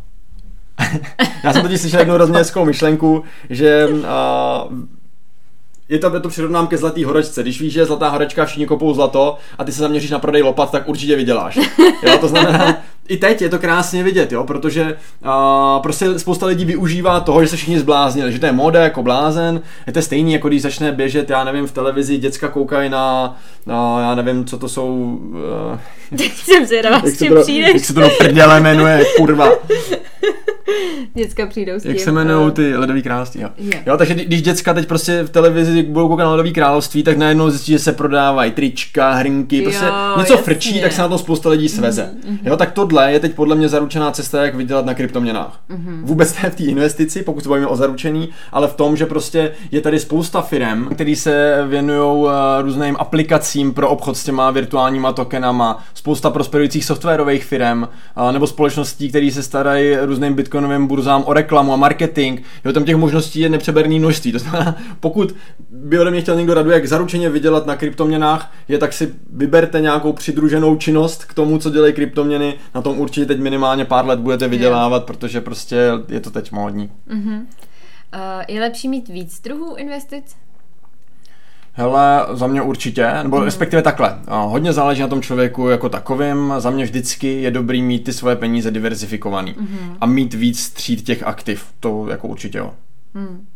já 1.44 1.52
jsem 1.52 1.62
totiž 1.62 1.80
slyšel 1.80 2.00
jednu 2.00 2.14
hrozně 2.14 2.40
myšlenku, 2.64 3.24
že 3.50 3.86
uh, 3.86 4.02
je 5.88 5.98
to, 5.98 6.20
to 6.20 6.28
přirovnám 6.28 6.66
ke 6.66 6.76
zlatý 6.76 7.04
horečce. 7.04 7.42
Když 7.42 7.60
víš, 7.60 7.72
že 7.72 7.80
je 7.80 7.86
zlatá 7.86 8.08
horečka, 8.08 8.44
všichni 8.44 8.66
kopou 8.66 8.94
zlato 8.94 9.36
a 9.58 9.64
ty 9.64 9.72
se 9.72 9.78
zaměříš 9.78 10.10
na 10.10 10.18
prodej 10.18 10.42
lopat, 10.42 10.70
tak 10.70 10.88
určitě 10.88 11.16
vyděláš. 11.16 11.58
Jo, 12.02 12.18
to 12.20 12.28
znamená, 12.28 12.76
i 13.08 13.16
teď 13.16 13.42
je 13.42 13.48
to 13.48 13.58
krásně 13.58 14.02
vidět, 14.02 14.32
jo, 14.32 14.44
protože 14.44 14.96
uh, 15.24 15.82
prostě 15.82 16.18
spousta 16.18 16.46
lidí 16.46 16.64
využívá 16.64 17.20
toho, 17.20 17.42
že 17.42 17.48
se 17.48 17.56
všichni 17.56 17.78
zbláznili, 17.78 18.32
že 18.32 18.38
to 18.38 18.46
je 18.46 18.52
moda 18.52 18.82
jako 18.82 19.02
blázen, 19.02 19.60
je 19.86 19.92
to 19.92 20.02
stejný, 20.02 20.32
jako 20.32 20.48
když 20.48 20.62
začne 20.62 20.92
běžet, 20.92 21.30
já 21.30 21.44
nevím, 21.44 21.66
v 21.66 21.72
televizi 21.72 22.18
děcka 22.18 22.48
koukají 22.48 22.90
na, 22.90 23.36
na 23.66 24.00
já 24.00 24.14
nevím, 24.14 24.44
co 24.44 24.58
to 24.58 24.68
jsou... 24.68 25.20
Uh, 26.14 26.20
jsem 26.20 26.66
zvědavá, 26.66 27.00
s 27.04 27.18
čím 27.18 27.34
přijdeš. 27.42 27.74
Jak 27.74 27.84
se 27.84 27.94
to 27.94 28.00
do 28.00 28.10
prdele 28.18 28.60
jmenuje, 28.60 29.04
kurva. 29.16 29.48
děcka 31.14 31.46
přijdou 31.46 31.72
s 31.74 31.82
tím. 31.82 31.90
Jak 31.90 32.00
se 32.00 32.10
jmenují 32.10 32.52
ty 32.52 32.76
ledový 32.76 33.02
království, 33.02 33.40
jo. 33.40 33.48
Yeah. 33.58 33.86
jo. 33.86 33.96
takže 33.96 34.14
když 34.14 34.42
děcka 34.42 34.74
teď 34.74 34.88
prostě 34.88 35.22
v 35.22 35.30
televizi 35.30 35.82
budou 35.82 36.08
koukat 36.08 36.24
na 36.24 36.30
ledový 36.30 36.52
království, 36.52 37.02
tak 37.02 37.16
najednou 37.16 37.50
zjistí, 37.50 37.72
že 37.72 37.78
se 37.78 37.92
prodávají 37.92 38.52
trička, 38.52 39.12
hrnky, 39.12 39.62
prostě 39.62 39.84
jo, 39.84 40.18
něco 40.18 40.32
jasně. 40.32 40.44
frčí, 40.44 40.80
tak 40.80 40.92
se 40.92 41.02
na 41.02 41.08
to 41.08 41.18
spousta 41.18 41.48
lidí 41.48 41.68
sveze. 41.68 42.10
Mm-hmm. 42.14 42.38
Jo, 42.44 42.56
tak 42.56 42.72
tohle 42.72 43.12
je 43.12 43.20
teď 43.20 43.34
podle 43.34 43.56
mě 43.56 43.68
zaručená 43.68 44.10
cesta, 44.10 44.44
jak 44.44 44.54
vydělat 44.54 44.86
na 44.86 44.94
kryptoměnách. 44.94 45.60
Mm-hmm. 45.70 46.04
Vůbec 46.04 46.42
ne 46.42 46.50
v 46.50 46.54
té 46.54 46.62
investici, 46.62 47.22
pokud 47.22 47.42
se 47.42 47.48
bavíme 47.48 47.66
o 47.66 47.76
zaručení, 47.76 48.28
ale 48.52 48.68
v 48.68 48.74
tom, 48.74 48.96
že 48.96 49.06
prostě 49.06 49.52
je 49.70 49.80
tady 49.80 49.98
spousta 49.98 50.42
firm, 50.42 50.86
které 50.86 51.16
se 51.16 51.64
věnují 51.68 52.26
eh, 52.28 52.62
různým 52.62 52.96
aplikacím 52.98 53.74
pro 53.74 53.88
obchod 53.88 54.16
s 54.16 54.24
těma 54.24 54.50
virtuálníma 54.50 55.12
tokenama, 55.12 55.84
spousta 55.94 56.30
prosperujících 56.30 56.84
softwarových 56.84 57.44
firm 57.44 57.84
eh, 57.84 58.32
nebo 58.32 58.46
společností, 58.46 59.08
které 59.08 59.30
se 59.30 59.42
starají 59.42 59.96
různým 59.96 60.34
bitcoinovým 60.54 60.86
burzám 60.86 61.24
o 61.26 61.32
reklamu 61.32 61.72
a 61.72 61.76
marketing. 61.76 62.40
Jo, 62.64 62.72
tam 62.72 62.84
těch 62.84 62.96
možností 62.96 63.40
je 63.40 63.48
nepřeberný 63.48 63.98
množství. 63.98 64.32
To 64.32 64.38
znamená, 64.38 64.76
pokud 65.00 65.34
by 65.70 65.98
ode 65.98 66.10
mě 66.10 66.20
chtěl 66.20 66.36
někdo 66.36 66.54
radu, 66.54 66.70
jak 66.70 66.88
zaručeně 66.88 67.30
vydělat 67.30 67.66
na 67.66 67.76
kryptoměnách, 67.76 68.52
je 68.68 68.78
tak 68.78 68.92
si 68.92 69.14
vyberte 69.30 69.80
nějakou 69.80 70.12
přidruženou 70.12 70.76
činnost 70.76 71.24
k 71.24 71.34
tomu, 71.34 71.58
co 71.58 71.70
dělají 71.70 71.92
kryptoměny. 71.92 72.54
Na 72.74 72.82
tom 72.82 72.98
určitě 72.98 73.26
teď 73.26 73.40
minimálně 73.40 73.84
pár 73.84 74.06
let 74.06 74.18
budete 74.18 74.48
vydělávat, 74.48 74.96
yeah. 74.96 75.06
protože 75.06 75.40
prostě 75.40 75.76
je 76.08 76.20
to 76.20 76.30
teď 76.30 76.52
módní. 76.52 76.90
Uh-huh. 77.10 77.40
Uh, 77.40 78.44
je 78.48 78.60
lepší 78.60 78.88
mít 78.88 79.08
víc 79.08 79.40
druhů 79.40 79.74
investic? 79.74 80.36
Hele, 81.76 82.26
za 82.32 82.46
mě 82.46 82.62
určitě, 82.62 83.10
nebo 83.22 83.36
mm. 83.36 83.44
respektive 83.44 83.82
takhle. 83.82 84.18
Hodně 84.28 84.72
záleží 84.72 85.02
na 85.02 85.08
tom 85.08 85.22
člověku 85.22 85.68
jako 85.68 85.88
takovým. 85.88 86.54
Za 86.58 86.70
mě 86.70 86.84
vždycky 86.84 87.42
je 87.42 87.50
dobrý 87.50 87.82
mít 87.82 88.04
ty 88.04 88.12
svoje 88.12 88.36
peníze 88.36 88.70
diverzifikovaný 88.70 89.54
mm. 89.58 89.96
a 90.00 90.06
mít 90.06 90.34
víc 90.34 90.70
tříd 90.70 91.02
těch 91.02 91.22
aktiv. 91.22 91.66
To 91.80 92.06
jako 92.08 92.28
určitě 92.28 92.58
jo. 92.58 92.74
Mm. 93.14 93.46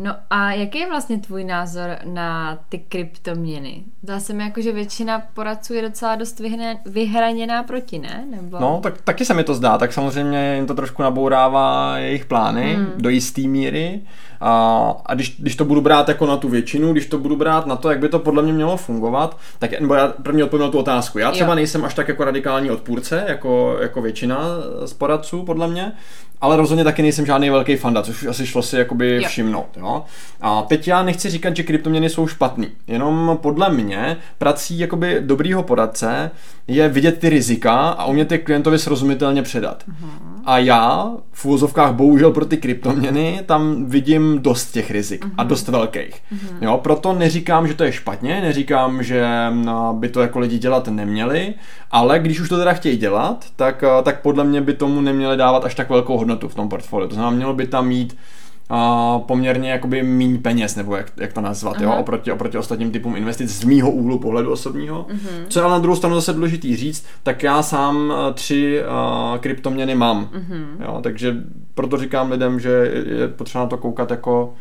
No 0.00 0.14
a 0.30 0.52
jaký 0.52 0.78
je 0.78 0.88
vlastně 0.88 1.18
tvůj 1.18 1.44
názor 1.44 1.96
na 2.04 2.58
ty 2.68 2.78
kryptoměny? 2.78 3.82
Zdá 4.02 4.20
se 4.20 4.32
mi 4.32 4.42
jako, 4.42 4.60
že 4.60 4.72
většina 4.72 5.22
poradců 5.34 5.74
je 5.74 5.82
docela 5.82 6.16
dost 6.16 6.40
vyhraněná 6.86 7.62
proti, 7.62 7.98
ne? 7.98 8.24
Nebo... 8.30 8.58
No, 8.60 8.80
tak 8.82 9.00
taky 9.02 9.24
se 9.24 9.34
mi 9.34 9.44
to 9.44 9.54
zdá, 9.54 9.78
tak 9.78 9.92
samozřejmě 9.92 10.54
jim 10.56 10.66
to 10.66 10.74
trošku 10.74 11.02
nabourává 11.02 11.98
jejich 11.98 12.24
plány 12.24 12.74
hmm. 12.74 12.92
do 12.96 13.08
jisté 13.08 13.42
míry. 13.42 14.00
A, 14.40 14.94
a 15.06 15.14
když, 15.14 15.36
když 15.38 15.56
to 15.56 15.64
budu 15.64 15.80
brát 15.80 16.08
jako 16.08 16.26
na 16.26 16.36
tu 16.36 16.48
většinu, 16.48 16.92
když 16.92 17.06
to 17.06 17.18
budu 17.18 17.36
brát 17.36 17.66
na 17.66 17.76
to, 17.76 17.90
jak 17.90 17.98
by 17.98 18.08
to 18.08 18.18
podle 18.18 18.42
mě 18.42 18.52
mělo 18.52 18.76
fungovat, 18.76 19.36
tak 19.58 19.80
nebo 19.80 19.94
já 19.94 20.12
první 20.22 20.42
odpovím 20.42 20.66
na 20.66 20.70
tu 20.70 20.78
otázku. 20.78 21.18
Já 21.18 21.30
třeba 21.30 21.50
jo. 21.50 21.54
nejsem 21.54 21.84
až 21.84 21.94
tak 21.94 22.08
jako 22.08 22.24
radikální 22.24 22.70
odpůrce, 22.70 23.24
jako, 23.28 23.76
jako 23.80 24.02
většina 24.02 24.38
z 24.84 24.92
poradců, 24.92 25.42
podle 25.42 25.68
mě, 25.68 25.92
ale 26.40 26.56
rozhodně 26.56 26.84
taky 26.84 27.02
nejsem 27.02 27.26
žádný 27.26 27.50
velký 27.50 27.76
fanda, 27.76 28.02
což 28.02 28.26
asi 28.26 28.46
šlo 28.46 28.62
si 28.62 28.76
jakoby 28.76 29.14
jo. 29.22 29.28
všimnout. 29.28 29.68
Jo? 29.76 30.04
A 30.40 30.62
teď 30.62 30.88
já 30.88 31.02
nechci 31.02 31.30
říkat, 31.30 31.56
že 31.56 31.62
kryptoměny 31.62 32.10
jsou 32.10 32.26
špatný, 32.26 32.68
jenom 32.86 33.38
podle 33.42 33.70
mě 33.70 34.16
prací 34.38 34.78
jakoby 34.78 35.16
dobrýho 35.20 35.62
poradce 35.62 36.30
je 36.66 36.88
vidět 36.88 37.18
ty 37.18 37.28
rizika 37.28 37.72
a 37.74 38.04
umět 38.06 38.32
je 38.32 38.38
klientovi 38.38 38.78
srozumitelně 38.78 39.42
předat. 39.42 39.84
Uh-huh. 39.88 40.08
A 40.44 40.58
já 40.58 41.10
v 41.32 41.44
úvozovkách 41.44 41.92
bohužel 41.92 42.32
pro 42.32 42.44
ty 42.44 42.56
kryptoměny 42.56 43.40
tam 43.46 43.84
vidím 43.84 44.27
dost 44.36 44.72
těch 44.72 44.90
rizik 44.90 45.24
uh-huh. 45.24 45.30
a 45.38 45.42
mhm. 45.42 45.48
dost 45.48 45.68
velkých. 45.68 46.22
Uh-huh. 46.32 46.56
Jo, 46.60 46.80
proto 46.82 47.12
neříkám, 47.12 47.68
že 47.68 47.74
to 47.74 47.84
je 47.84 47.92
špatně, 47.92 48.40
neříkám, 48.40 49.02
že 49.02 49.26
no, 49.50 49.94
by 49.98 50.08
to 50.08 50.20
jako 50.20 50.38
lidi 50.38 50.58
dělat 50.58 50.88
neměli, 50.88 51.54
ale 51.90 52.18
když 52.18 52.40
už 52.40 52.48
to 52.48 52.58
teda 52.58 52.72
chtějí 52.72 52.96
dělat, 52.96 53.46
tak, 53.56 53.84
tak 54.02 54.22
podle 54.22 54.44
mě 54.44 54.60
by 54.60 54.74
tomu 54.74 55.00
neměli 55.00 55.36
dávat 55.36 55.64
až 55.64 55.74
tak 55.74 55.90
velkou 55.90 56.18
hodnotu 56.18 56.48
v 56.48 56.54
tom 56.54 56.68
portfoliu. 56.68 57.08
To 57.08 57.14
znamená, 57.14 57.36
mělo 57.36 57.54
by 57.54 57.66
tam 57.66 57.88
mít 57.88 58.16
uh, 58.70 59.22
poměrně 59.22 59.70
jakoby 59.70 60.02
míň 60.02 60.38
peněz, 60.42 60.76
nebo 60.76 60.96
jak, 60.96 61.12
jak 61.16 61.32
to 61.32 61.40
nazvat, 61.40 61.80
jo, 61.80 61.92
oproti, 61.92 62.32
oproti 62.32 62.58
ostatním 62.58 62.90
typům 62.90 63.16
investic 63.16 63.50
z 63.50 63.64
mýho 63.64 63.90
úhlu 63.90 64.18
pohledu 64.18 64.52
osobního. 64.52 65.06
Uh-huh. 65.10 65.46
Co 65.48 65.58
je 65.58 65.64
ale 65.64 65.72
na 65.72 65.78
druhou 65.78 65.96
stranu 65.96 66.14
zase 66.14 66.32
důležitý 66.32 66.76
říct, 66.76 67.06
tak 67.22 67.42
já 67.42 67.62
sám 67.62 67.96
uh, 67.96 68.34
tři 68.34 68.82
uh, 68.82 69.38
kryptoměny 69.38 69.94
mám, 69.94 70.30
uh-huh. 70.32 70.84
jo, 70.84 71.00
takže 71.02 71.36
proto 71.74 71.96
říkám 71.96 72.30
lidem, 72.30 72.60
že 72.60 72.70
je 73.06 73.28
potřeba 73.28 73.64
na 73.64 73.70
to 73.70 73.76
koukat 73.76 74.10
jako 74.10 74.54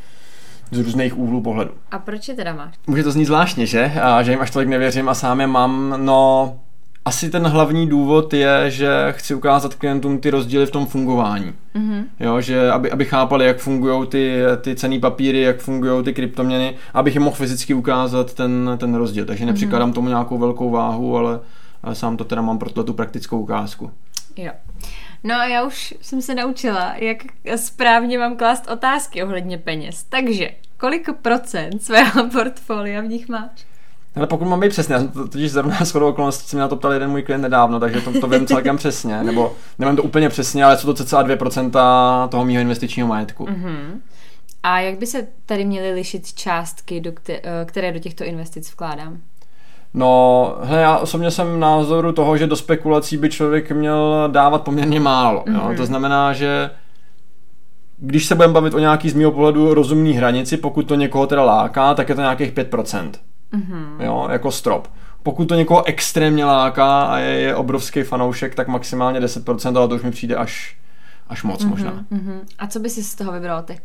z 0.72 0.80
různých 0.80 1.18
úhlů 1.18 1.42
pohledu. 1.42 1.72
A 1.92 2.00
proč 2.00 2.28
je 2.28 2.36
teda 2.36 2.54
máš? 2.54 2.74
Může 2.88 3.04
to 3.04 3.12
znít 3.12 3.26
zvláštně, 3.26 3.66
že? 3.66 3.92
A 4.02 4.24
že 4.24 4.32
jim 4.32 4.42
až 4.42 4.52
tolik 4.52 4.70
nevěřím 4.70 5.10
a 5.10 5.14
sám 5.14 5.42
je 5.42 5.48
mám, 5.48 5.94
no 5.98 6.60
asi 7.08 7.30
ten 7.30 7.48
hlavní 7.48 7.88
důvod 7.88 8.34
je, 8.34 8.72
že 8.72 8.88
chci 9.12 9.36
ukázat 9.36 9.76
klientům 9.76 10.20
ty 10.20 10.30
rozdíly 10.30 10.66
v 10.66 10.72
tom 10.72 10.86
fungování. 10.86 11.54
Mm-hmm. 11.76 12.04
Jo, 12.20 12.42
že 12.42 12.72
aby, 12.72 12.92
aby 12.92 13.06
chápali, 13.06 13.46
jak 13.46 13.58
fungují 13.58 14.08
ty, 14.08 14.42
ty 14.62 14.76
cený 14.76 15.00
papíry, 15.00 15.42
jak 15.42 15.60
fungují 15.60 16.04
ty 16.04 16.14
kryptoměny, 16.14 16.76
abych 16.94 17.14
jim 17.14 17.24
mohl 17.24 17.36
fyzicky 17.36 17.74
ukázat 17.74 18.34
ten, 18.34 18.72
ten 18.78 18.96
rozdíl. 18.96 19.26
Takže 19.26 19.46
nepřikládám 19.46 19.90
mm-hmm. 19.90 19.94
tomu 19.94 20.08
nějakou 20.08 20.38
velkou 20.38 20.70
váhu, 20.70 21.18
ale, 21.18 21.40
ale 21.84 21.96
sám 21.96 22.18
to 22.18 22.24
teda 22.24 22.42
mám 22.42 22.58
pro 22.58 22.70
tu 22.84 22.94
praktickou 22.94 23.40
ukázku. 23.40 23.92
Jo. 24.38 24.52
No 25.24 25.36
a 25.36 25.46
já 25.46 25.64
už 25.64 25.94
jsem 26.02 26.22
se 26.22 26.36
naučila, 26.36 26.96
jak 26.98 27.18
správně 27.56 28.20
mám 28.20 28.38
klást 28.38 28.68
otázky 28.72 29.24
ohledně 29.24 29.58
peněz. 29.58 30.04
Takže, 30.04 30.50
kolik 30.78 31.10
procent 31.22 31.84
svého 31.84 32.30
portfolia 32.34 33.02
v 33.02 33.08
nich 33.08 33.30
máš? 33.30 33.66
Ale 34.18 34.28
pokud 34.28 34.46
mám 34.46 34.60
být 34.60 34.70
přesně, 34.70 34.94
já 34.94 35.00
jsem 35.00 35.10
to 35.10 35.28
totiž 35.28 35.52
zrovna 35.52 35.78
shodou 35.84 36.08
okolností, 36.10 36.48
se 36.48 36.56
mě 36.56 36.62
na 36.62 36.68
to 36.68 36.76
ptal 36.76 36.94
jeden 36.94 37.10
můj 37.10 37.24
klient 37.24 37.42
nedávno, 37.42 37.80
takže 37.80 38.02
to, 38.02 38.20
to 38.20 38.28
vím 38.28 38.48
celkem 38.48 38.78
přesně, 38.78 39.24
nebo 39.24 39.54
nevím 39.80 39.96
to 39.96 40.04
úplně 40.04 40.30
přesně, 40.30 40.66
ale 40.66 40.78
jsou 40.78 40.94
to 40.94 41.06
cca 41.06 41.24
2% 41.24 42.30
toho 42.30 42.46
mého 42.46 42.62
investičního 42.62 43.08
majetku. 43.08 43.46
Mm-hmm. 43.46 44.00
A 44.64 44.80
jak 44.80 44.98
by 44.98 45.06
se 45.06 45.28
tady 45.46 45.66
měly 45.66 45.92
lišit 45.92 46.34
částky, 46.34 47.02
do 47.02 47.12
které 47.66 47.92
do 47.92 48.00
těchto 48.00 48.24
investic 48.24 48.72
vkládám? 48.72 49.18
No, 49.94 50.56
hele, 50.64 50.82
já 50.82 50.98
osobně 50.98 51.32
jsem 51.32 51.60
názoru 51.60 52.12
toho, 52.12 52.38
že 52.38 52.48
do 52.48 52.56
spekulací 52.56 53.18
by 53.18 53.30
člověk 53.30 53.72
měl 53.72 54.30
dávat 54.32 54.62
poměrně 54.62 55.00
málo. 55.00 55.44
Mm-hmm. 55.44 55.56
Jo? 55.56 55.68
Mhm. 55.68 55.78
To 55.78 55.86
znamená, 55.86 56.34
že 56.34 56.70
když 57.98 58.26
se 58.26 58.36
budeme 58.36 58.54
bavit 58.54 58.74
o 58.74 58.80
nějaký 58.80 59.10
z 59.10 59.14
mého 59.14 59.32
pohledu 59.32 59.74
rozumný 59.74 60.14
hranici, 60.14 60.58
pokud 60.58 60.88
to 60.88 60.96
někoho 60.96 61.28
teda 61.28 61.44
láká, 61.44 61.94
tak 61.94 62.10
je 62.10 62.16
to 62.16 62.22
nějakých 62.22 62.54
5%. 62.54 63.12
Mm-hmm. 63.54 64.02
Jo, 64.02 64.28
jako 64.32 64.52
strop. 64.52 64.88
Pokud 65.24 65.46
to 65.46 65.56
někoho 65.56 65.88
extrémně 65.88 66.46
láká 66.46 67.02
a 67.02 67.18
je, 67.18 67.40
je 67.40 67.56
obrovský 67.56 68.04
fanoušek, 68.04 68.56
tak 68.56 68.68
maximálně 68.68 69.20
10%, 69.20 69.78
ale 69.78 69.88
to 69.88 69.96
už 69.96 70.04
mi 70.04 70.12
přijde 70.12 70.36
až, 70.36 70.78
až 71.28 71.44
moc 71.44 71.64
mm-hmm, 71.64 71.70
možná. 71.70 71.92
Mm-hmm. 71.92 72.40
A 72.60 72.68
co 72.68 72.80
by 72.80 72.90
si 72.90 73.04
z 73.04 73.16
toho 73.16 73.32
vybral 73.32 73.64
ty? 73.64 73.80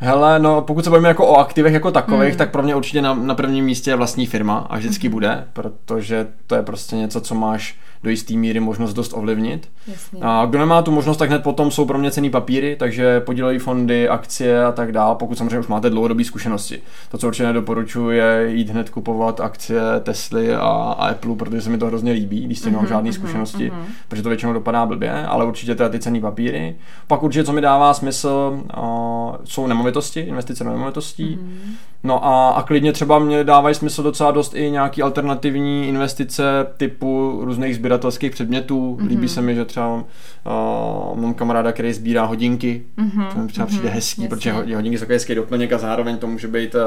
Hele, 0.00 0.38
no 0.38 0.62
pokud 0.62 0.84
se 0.84 0.90
bavíme 0.90 1.08
jako 1.08 1.26
o 1.26 1.36
aktivech 1.36 1.72
jako 1.72 1.90
takových, 1.90 2.32
mm. 2.32 2.38
tak 2.38 2.50
pro 2.50 2.62
mě 2.62 2.74
určitě 2.74 3.02
na, 3.02 3.14
na 3.14 3.34
prvním 3.34 3.64
místě 3.64 3.90
je 3.90 3.96
vlastní 3.96 4.26
firma 4.26 4.66
a 4.70 4.76
vždycky 4.76 5.08
mm. 5.08 5.12
bude, 5.12 5.48
protože 5.52 6.26
to 6.46 6.54
je 6.54 6.62
prostě 6.62 6.96
něco, 6.96 7.20
co 7.20 7.34
máš 7.34 7.76
do 8.02 8.10
jisté 8.10 8.34
míry 8.34 8.60
možnost 8.60 8.94
dost 8.94 9.12
ovlivnit. 9.16 9.68
Jasně. 9.86 10.20
A 10.22 10.46
kdo 10.46 10.58
nemá 10.58 10.82
tu 10.82 10.90
možnost, 10.90 11.16
tak 11.16 11.28
hned 11.28 11.42
potom 11.42 11.70
jsou 11.70 11.84
pro 11.84 11.98
mě 11.98 12.10
cený 12.10 12.30
papíry, 12.30 12.76
takže 12.78 13.20
podílové 13.20 13.58
fondy, 13.58 14.08
akcie 14.08 14.64
a 14.64 14.72
tak 14.72 14.92
dále, 14.92 15.16
pokud 15.18 15.38
samozřejmě 15.38 15.58
už 15.58 15.66
máte 15.66 15.90
dlouhodobé 15.90 16.24
zkušenosti. 16.24 16.80
To, 17.10 17.18
co 17.18 17.26
určitě 17.26 17.46
nedoporučuji, 17.46 18.10
je 18.10 18.50
jít 18.50 18.70
hned 18.70 18.90
kupovat 18.90 19.40
akcie 19.40 19.80
Tesly 20.02 20.54
a, 20.54 20.60
a 20.60 21.08
Apple, 21.08 21.36
protože 21.36 21.60
se 21.60 21.70
mi 21.70 21.78
to 21.78 21.86
hrozně 21.86 22.12
líbí, 22.12 22.44
když 22.44 22.58
jste 22.58 22.70
mm-hmm, 22.70 22.88
žádné 22.88 23.10
mm-hmm, 23.10 23.14
zkušenosti, 23.14 23.70
mm-hmm. 23.70 23.84
protože 24.08 24.22
to 24.22 24.28
většinou 24.28 24.52
dopadá 24.52 24.86
blbě, 24.86 25.26
ale 25.26 25.44
určitě 25.44 25.74
teda 25.74 25.88
ty 25.88 25.98
cený 25.98 26.20
papíry. 26.20 26.76
Pak 27.06 27.22
určitě, 27.22 27.44
co 27.44 27.52
mi 27.52 27.60
dává 27.60 27.94
smysl, 27.94 28.60
uh, 28.78 29.36
jsou 29.44 29.66
nemovitosti, 29.66 30.20
investice 30.20 30.64
do 30.64 30.70
nemovitostí. 30.70 31.38
Mm-hmm. 31.42 31.74
No 32.02 32.26
a, 32.26 32.50
a 32.50 32.62
klidně 32.62 32.92
třeba 32.92 33.18
mě 33.18 33.44
dávají 33.44 33.74
smysl 33.74 34.02
docela 34.02 34.30
dost 34.30 34.54
i 34.54 34.70
nějaký 34.70 35.02
alternativní 35.02 35.88
investice 35.88 36.42
typu 36.76 37.40
různých 37.44 37.74
sběratelských 37.74 38.30
předmětů. 38.30 38.96
Mm-hmm. 38.96 39.08
Líbí 39.08 39.28
se 39.28 39.42
mi, 39.42 39.54
že 39.54 39.64
třeba 39.64 39.94
uh, 39.94 41.20
mám 41.20 41.34
kamaráda, 41.34 41.72
který 41.72 41.92
sbírá 41.92 42.24
hodinky. 42.24 42.82
Mm-hmm. 42.98 43.32
To 43.32 43.38
mi 43.38 43.48
třeba 43.48 43.66
přijde 43.66 43.88
mm-hmm. 43.88 43.92
hezký, 43.92 44.22
Jasně. 44.22 44.28
protože 44.28 44.52
hodinky 44.52 44.98
jsou 44.98 45.06
hezký 45.08 45.34
doplněk 45.34 45.72
a 45.72 45.78
zároveň 45.78 46.16
to 46.16 46.26
může 46.26 46.48
být 46.48 46.74
uh, 46.74 46.80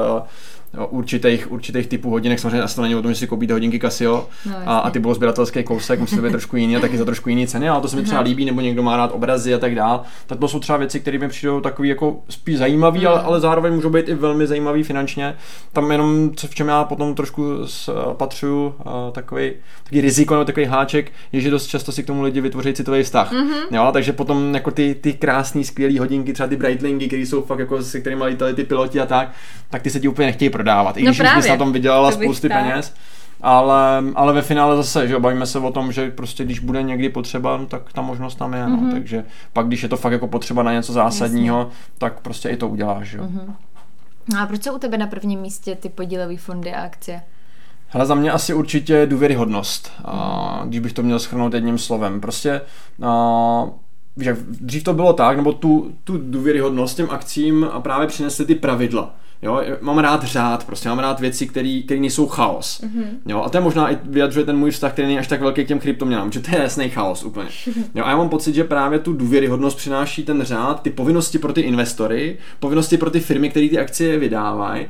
určitých, 0.88 1.52
určitých 1.52 1.86
typů 1.86 2.10
hodinek. 2.10 2.38
Samozřejmě 2.38 2.62
asi 2.62 2.76
to 2.76 2.82
není 2.82 2.94
o 2.94 3.02
tom, 3.02 3.12
že 3.12 3.18
si 3.18 3.26
koupíte 3.26 3.52
hodinky 3.52 3.80
Casio 3.80 4.28
no, 4.46 4.56
a, 4.66 4.78
a 4.78 4.90
ty 4.90 4.98
bylo 4.98 5.14
sběratelský 5.14 5.62
kousek, 5.62 6.00
musí 6.00 6.16
to 6.16 6.22
být 6.22 6.30
trošku 6.30 6.56
jiný 6.56 6.76
a 6.76 6.80
taky 6.80 6.98
za 6.98 7.04
trošku 7.04 7.28
jiný 7.28 7.46
ceny, 7.46 7.68
ale 7.68 7.80
to 7.80 7.88
se 7.88 7.96
mi 7.96 8.02
třeba 8.02 8.20
líbí, 8.20 8.44
nebo 8.44 8.60
někdo 8.60 8.82
má 8.82 8.96
rád 8.96 9.12
obrazy 9.12 9.54
a 9.54 9.58
tak 9.58 9.74
dál. 9.74 10.02
Tak 10.26 10.38
to 10.38 10.48
jsou 10.48 10.58
třeba 10.58 10.78
věci, 10.78 11.00
které 11.00 11.18
mi 11.18 11.28
přijdou 11.28 11.60
takový 11.60 11.88
jako 11.88 12.16
spíš 12.28 12.58
zajímavý, 12.58 13.00
mm. 13.00 13.06
ale, 13.06 13.20
ale 13.20 13.40
zároveň 13.40 13.74
můžou 13.74 13.90
být 13.90 14.08
i 14.08 14.14
velmi 14.14 14.46
zajímavý 14.46 14.82
finančně. 14.82 15.34
Tam 15.72 15.90
jenom, 15.90 16.30
co 16.36 16.46
v 16.48 16.54
čem 16.54 16.68
já 16.68 16.84
potom 16.84 17.14
trošku 17.14 17.56
patřuju, 18.16 18.66
uh, 18.66 18.92
takový, 19.12 19.52
takový 19.84 20.00
riziko 20.00 20.34
nebo 20.34 20.44
takový 20.44 20.66
háček, 20.66 21.12
je, 21.32 21.40
že 21.40 21.50
dost 21.50 21.66
často 21.66 21.92
si 21.92 22.02
k 22.02 22.06
tomu 22.06 22.22
lidi 22.22 22.40
vytvoří 22.40 22.72
citový 22.74 23.02
vztah. 23.02 23.32
Mm-hmm. 23.32 23.62
Jo, 23.70 23.90
takže 23.92 24.12
potom 24.12 24.54
jako 24.54 24.70
ty, 24.70 24.96
ty 25.00 25.12
krásné, 25.12 25.64
skvělé 25.64 25.98
hodinky, 25.98 26.32
třeba 26.32 26.46
ty 26.46 26.56
Breitlingy, 26.56 27.06
které 27.06 27.22
jsou 27.22 27.42
fakt 27.42 27.58
jako 27.58 27.82
se 27.82 28.00
kterými 28.00 28.24
lítali 28.24 28.54
ty 28.54 28.64
piloti 28.64 29.00
a 29.00 29.06
tak, 29.06 29.32
tak 29.70 29.82
ty 29.82 29.90
se 29.90 30.00
ti 30.00 30.08
úplně 30.08 30.26
nechtějí 30.26 30.50
prodávat. 30.62 30.96
I 30.96 31.02
no 31.02 31.10
když 31.10 31.18
právě. 31.18 31.36
bys 31.36 31.48
na 31.48 31.56
tom 31.56 31.72
vydělala 31.72 32.10
to 32.10 32.16
spousty 32.16 32.48
tak. 32.48 32.62
peněz. 32.62 32.94
Ale, 33.42 34.02
ale 34.14 34.32
ve 34.32 34.42
finále 34.42 34.76
zase, 34.76 35.08
že 35.08 35.18
bavíme 35.18 35.46
se 35.46 35.58
o 35.58 35.72
tom, 35.72 35.92
že 35.92 36.10
prostě 36.10 36.44
když 36.44 36.58
bude 36.58 36.82
někdy 36.82 37.08
potřeba, 37.08 37.56
no, 37.56 37.66
tak 37.66 37.92
ta 37.92 38.02
možnost 38.02 38.34
tam 38.34 38.52
je. 38.54 38.60
Mm-hmm. 38.60 38.70
No. 38.70 38.76
Mhm. 38.76 38.92
Takže 38.92 39.24
pak, 39.52 39.66
když 39.66 39.82
je 39.82 39.88
to 39.88 39.96
fakt 39.96 40.12
jako 40.12 40.28
potřeba 40.28 40.62
na 40.62 40.72
něco 40.72 40.92
zásadního, 40.92 41.58
Jasně. 41.58 41.74
tak 41.98 42.20
prostě 42.20 42.48
i 42.48 42.56
to 42.56 42.68
uděláš. 42.68 43.12
Jo. 43.12 43.22
Mm-hmm. 43.24 43.54
No 44.32 44.40
a 44.40 44.46
proč 44.46 44.62
jsou 44.62 44.74
u 44.74 44.78
tebe 44.78 44.98
na 44.98 45.06
prvním 45.06 45.40
místě 45.40 45.74
ty 45.74 45.88
podílové 45.88 46.36
fondy 46.36 46.74
a 46.74 46.82
akcie? 46.82 47.22
Hele, 47.88 48.06
za 48.06 48.14
mě 48.14 48.30
asi 48.30 48.54
určitě 48.54 49.06
důvěryhodnost, 49.06 49.92
a, 50.04 50.62
když 50.64 50.80
bych 50.80 50.92
to 50.92 51.02
měl 51.02 51.18
schrnout 51.18 51.54
jedním 51.54 51.78
slovem. 51.78 52.20
Prostě 52.20 52.60
a, 53.02 53.64
že 54.20 54.36
dřív 54.60 54.84
to 54.84 54.94
bylo 54.94 55.12
tak, 55.12 55.36
nebo 55.36 55.52
tu, 55.52 55.92
tu 56.04 56.18
důvěryhodnost 56.18 56.96
těm 56.96 57.10
akcím 57.10 57.68
a 57.72 57.80
právě 57.80 58.06
přinesly 58.06 58.46
ty 58.46 58.54
pravidla. 58.54 59.14
Jo, 59.42 59.62
mám 59.80 59.98
rád 59.98 60.24
řád, 60.24 60.66
prostě 60.66 60.88
mám 60.88 60.98
rád 60.98 61.20
věci, 61.20 61.46
které 61.46 61.82
nejsou 61.98 62.26
chaos. 62.26 62.80
Mm-hmm. 62.80 63.06
Jo, 63.26 63.42
a 63.42 63.48
to 63.48 63.56
je 63.56 63.60
možná 63.60 63.92
i 63.92 63.98
vyjadřuje 64.04 64.46
ten 64.46 64.56
můj 64.56 64.70
vztah, 64.70 64.92
který 64.92 65.06
není 65.06 65.18
až 65.18 65.26
tak 65.26 65.40
velký 65.40 65.64
k 65.64 65.68
těm 65.68 65.78
kryptoměnám, 65.78 66.32
že 66.32 66.40
to 66.40 66.50
je 66.50 66.62
jasný 66.62 66.90
chaos 66.90 67.24
úplně. 67.24 67.48
Jo, 67.94 68.04
a 68.04 68.10
já 68.10 68.16
mám 68.16 68.28
pocit, 68.28 68.54
že 68.54 68.64
právě 68.64 68.98
tu 68.98 69.12
důvěryhodnost 69.12 69.76
přináší 69.76 70.24
ten 70.24 70.42
řád, 70.42 70.82
ty 70.82 70.90
povinnosti 70.90 71.38
pro 71.38 71.52
ty 71.52 71.60
investory, 71.60 72.38
povinnosti 72.60 72.96
pro 72.96 73.10
ty 73.10 73.20
firmy, 73.20 73.50
které 73.50 73.68
ty 73.68 73.78
akcie 73.78 74.18
vydávají 74.18 74.86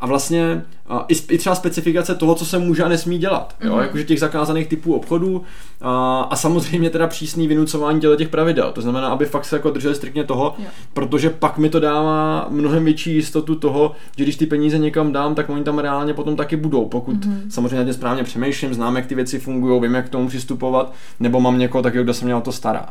a 0.00 0.06
vlastně 0.06 0.64
a 0.88 1.04
i, 1.08 1.14
i 1.34 1.38
třeba 1.38 1.54
specifikace 1.54 2.14
toho, 2.14 2.34
co 2.34 2.46
se 2.46 2.58
může 2.58 2.84
a 2.84 2.88
nesmí 2.88 3.18
dělat. 3.18 3.54
Jo? 3.60 3.72
Mm-hmm. 3.72 3.80
Jakože 3.80 4.04
těch 4.04 4.20
zakázaných 4.20 4.66
typů 4.66 4.94
obchodů 4.94 5.42
a, 5.80 6.20
a 6.30 6.36
samozřejmě 6.36 6.90
teda 6.90 7.06
přísný 7.06 7.48
vynucování 7.48 8.00
těle 8.00 8.16
těch 8.16 8.28
pravidel. 8.28 8.72
To 8.72 8.80
znamená, 8.80 9.08
aby 9.08 9.26
fakt 9.26 9.44
se 9.44 9.56
jako 9.56 9.70
drželi 9.70 9.94
striktně 9.94 10.24
toho, 10.24 10.54
jo. 10.58 10.64
protože 10.92 11.30
pak 11.30 11.58
mi 11.58 11.70
to 11.70 11.80
dává 11.80 12.46
mnohem 12.50 12.84
větší 12.84 13.14
jistotu 13.14 13.54
toho, 13.54 13.92
že 14.16 14.24
když 14.24 14.36
ty 14.36 14.46
peníze 14.46 14.78
někam 14.78 15.12
dám, 15.12 15.34
tak 15.34 15.50
oni 15.50 15.64
tam 15.64 15.78
reálně 15.78 16.14
potom 16.14 16.36
taky 16.36 16.56
budou. 16.56 16.88
Pokud 16.88 17.16
mm-hmm. 17.16 17.48
samozřejmě 17.48 17.84
na 17.84 17.92
správně 17.92 18.24
přemýšlím, 18.24 18.74
znám, 18.74 18.96
jak 18.96 19.06
ty 19.06 19.14
věci 19.14 19.38
fungují, 19.38 19.82
vím, 19.82 19.94
jak 19.94 20.06
k 20.06 20.08
tomu 20.08 20.28
přistupovat, 20.28 20.92
nebo 21.20 21.40
mám 21.40 21.58
někoho 21.58 21.82
takového, 21.82 22.04
kdo 22.04 22.14
se 22.14 22.24
mě 22.24 22.34
o 22.34 22.40
to 22.40 22.52
stará. 22.52 22.86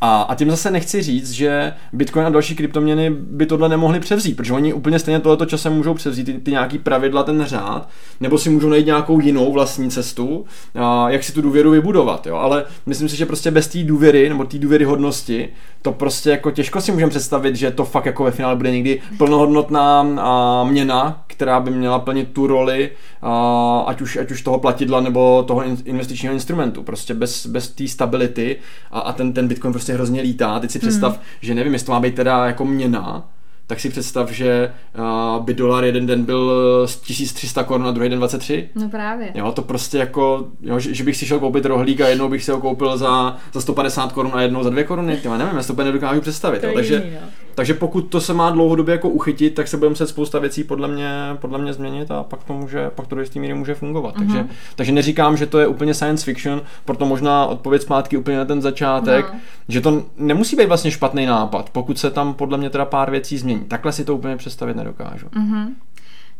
A, 0.00 0.22
a 0.22 0.34
tím 0.34 0.50
zase 0.50 0.70
nechci 0.70 1.02
říct, 1.02 1.30
že 1.30 1.72
Bitcoin 1.92 2.26
a 2.26 2.30
další 2.30 2.56
kryptoměny 2.56 3.10
by 3.10 3.46
tohle 3.46 3.68
nemohli 3.68 4.00
převzít, 4.00 4.36
protože 4.36 4.52
oni 4.52 4.72
úplně 4.72 4.98
stejně 4.98 5.20
tohleto 5.20 5.46
časem 5.46 5.72
můžou 5.72 5.94
převzít 5.94 6.24
ty, 6.24 6.32
ty 6.32 6.50
nějaký 6.50 6.78
pravidla, 6.78 7.22
ten 7.22 7.44
řád, 7.44 7.88
nebo 8.20 8.38
si 8.38 8.50
můžou 8.50 8.68
najít 8.68 8.86
nějakou 8.86 9.20
jinou 9.20 9.52
vlastní 9.52 9.90
cestu, 9.90 10.44
a 10.74 11.10
jak 11.10 11.24
si 11.24 11.32
tu 11.32 11.42
důvěru 11.42 11.70
vybudovat. 11.70 12.26
Jo? 12.26 12.36
Ale 12.36 12.64
myslím 12.86 13.08
si, 13.08 13.16
že 13.16 13.26
prostě 13.26 13.50
bez 13.50 13.68
té 13.68 13.84
důvěry 13.84 14.28
nebo 14.28 14.44
té 14.44 14.58
důvěryhodnosti, 14.58 15.48
to 15.82 15.92
prostě 15.92 16.30
jako 16.30 16.50
těžko 16.50 16.80
si 16.80 16.92
můžeme 16.92 17.10
představit, 17.10 17.56
že 17.56 17.70
to 17.70 17.84
fakt 17.84 18.06
jako 18.06 18.24
ve 18.24 18.30
finále 18.30 18.56
bude 18.56 18.70
někdy 18.70 19.00
plnohodnotná 19.18 20.06
a, 20.20 20.64
měna, 20.64 21.24
která 21.26 21.60
by 21.60 21.70
měla 21.70 21.98
plnit 21.98 22.28
tu 22.32 22.46
roli, 22.46 22.90
a, 23.22 23.84
ať, 23.86 24.00
už, 24.00 24.16
ať 24.16 24.30
už 24.30 24.42
toho 24.42 24.58
platidla 24.58 25.00
nebo 25.00 25.42
toho 25.42 25.62
investičního 25.84 26.34
instrumentu. 26.34 26.82
Prostě 26.82 27.14
bez, 27.14 27.46
bez 27.46 27.68
té 27.68 27.88
stability 27.88 28.56
a, 28.90 29.00
a 29.00 29.12
ten, 29.12 29.32
ten 29.32 29.48
Bitcoin 29.48 29.72
prostě 29.72 29.85
hrozně 29.94 30.20
lítá. 30.20 30.60
Teď 30.60 30.70
si 30.70 30.78
představ, 30.78 31.12
hmm. 31.12 31.22
že 31.40 31.54
nevím, 31.54 31.72
jestli 31.72 31.86
to 31.86 31.92
má 31.92 32.00
být 32.00 32.14
teda 32.14 32.46
jako 32.46 32.64
měna, 32.64 33.28
tak 33.66 33.80
si 33.80 33.90
představ, 33.90 34.30
že 34.30 34.72
uh, 34.98 35.44
by 35.44 35.54
dolar 35.54 35.84
jeden 35.84 36.06
den 36.06 36.24
byl 36.24 36.52
z 36.86 36.96
1300 36.96 37.64
korun 37.64 37.86
a 37.86 37.90
druhý 37.90 38.08
den 38.08 38.18
23. 38.18 38.68
No 38.74 38.88
právě. 38.88 39.30
Jo, 39.34 39.52
to 39.52 39.62
prostě 39.62 39.98
jako, 39.98 40.48
jo, 40.60 40.78
že, 40.78 40.94
že, 40.94 41.04
bych 41.04 41.16
si 41.16 41.26
šel 41.26 41.38
koupit 41.38 41.64
rohlík 41.64 42.00
a 42.00 42.08
jednou 42.08 42.28
bych 42.28 42.44
si 42.44 42.50
ho 42.50 42.60
koupil 42.60 42.96
za, 42.96 43.36
za 43.52 43.60
150 43.60 44.12
korun 44.12 44.32
a 44.34 44.42
jednou 44.42 44.62
za 44.62 44.70
2 44.70 44.84
koruny, 44.84 45.20
já 45.24 45.36
nevím, 45.36 45.56
já 45.56 45.62
si 45.62 45.66
to 45.66 45.72
úplně 45.72 45.86
nedokážu 45.86 46.20
představit. 46.20 46.60
To 46.60 46.66
jo. 46.66 46.74
Takže, 46.74 46.94
jiný, 46.94 47.10
no. 47.22 47.45
Takže 47.56 47.74
pokud 47.74 48.00
to 48.00 48.20
se 48.20 48.34
má 48.34 48.50
dlouhodobě 48.50 48.92
jako 48.92 49.08
uchytit, 49.08 49.54
tak 49.54 49.68
se 49.68 49.76
bude 49.76 49.88
muset 49.88 50.06
spousta 50.06 50.38
věcí 50.38 50.64
podle 50.64 50.88
mě, 50.88 51.10
podle 51.40 51.58
mě 51.58 51.72
změnit 51.72 52.10
a 52.10 52.22
pak 52.22 52.44
to 52.44 52.52
může, 52.52 52.90
pak 52.94 53.06
to 53.06 53.14
do 53.14 53.20
jistý 53.20 53.40
míry 53.40 53.54
může 53.54 53.74
fungovat. 53.74 54.14
Uh-huh. 54.14 54.18
Takže, 54.18 54.46
takže 54.76 54.92
neříkám, 54.92 55.36
že 55.36 55.46
to 55.46 55.58
je 55.58 55.66
úplně 55.66 55.94
science 55.94 56.24
fiction, 56.24 56.62
proto 56.84 57.06
možná 57.06 57.46
odpověď 57.46 57.82
zpátky 57.82 58.16
úplně 58.16 58.36
na 58.36 58.44
ten 58.44 58.62
začátek, 58.62 59.32
no. 59.32 59.40
že 59.68 59.80
to 59.80 60.02
nemusí 60.16 60.56
být 60.56 60.66
vlastně 60.66 60.90
špatný 60.90 61.26
nápad, 61.26 61.70
pokud 61.70 61.98
se 61.98 62.10
tam 62.10 62.34
podle 62.34 62.58
mě 62.58 62.70
teda 62.70 62.84
pár 62.84 63.10
věcí 63.10 63.38
změní. 63.38 63.64
Takhle 63.64 63.92
si 63.92 64.04
to 64.04 64.16
úplně 64.16 64.36
představit 64.36 64.76
nedokážu. 64.76 65.26
Mm-hmm. 65.26 65.66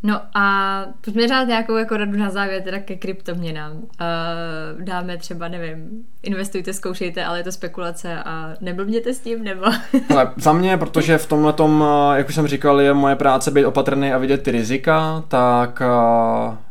No 0.03 0.21
a 0.35 0.87
pojďme 1.01 1.27
dát 1.27 1.45
nějakou 1.45 1.77
jako 1.77 1.97
radu 1.97 2.19
na 2.19 2.31
závěr 2.31 2.63
teda 2.63 2.79
ke 2.79 2.97
kryptoměnám. 2.97 3.73
Uh, 3.73 4.83
dáme 4.85 5.17
třeba, 5.17 5.49
nevím, 5.49 6.05
investujte, 6.23 6.73
zkoušejte, 6.73 7.25
ale 7.25 7.39
je 7.39 7.45
to 7.45 7.53
spekulace 7.53 8.23
a 8.23 8.55
neblbněte 8.61 9.15
s 9.15 9.21
tím, 9.21 9.45
nebo? 9.45 9.65
Ale 10.11 10.33
za 10.37 10.53
mě, 10.53 10.77
protože 10.77 11.19
v 11.19 11.27
tomhle 11.27 11.53
tom, 11.53 11.85
jak 12.15 12.29
už 12.29 12.35
jsem 12.35 12.47
říkal, 12.47 12.81
je 12.81 12.95
moje 12.95 13.17
práce 13.17 13.51
být 13.51 13.65
opatrný 13.65 14.13
a 14.13 14.19
vidět 14.19 14.43
ty 14.43 14.51
rizika, 14.51 15.25
tak 15.29 15.83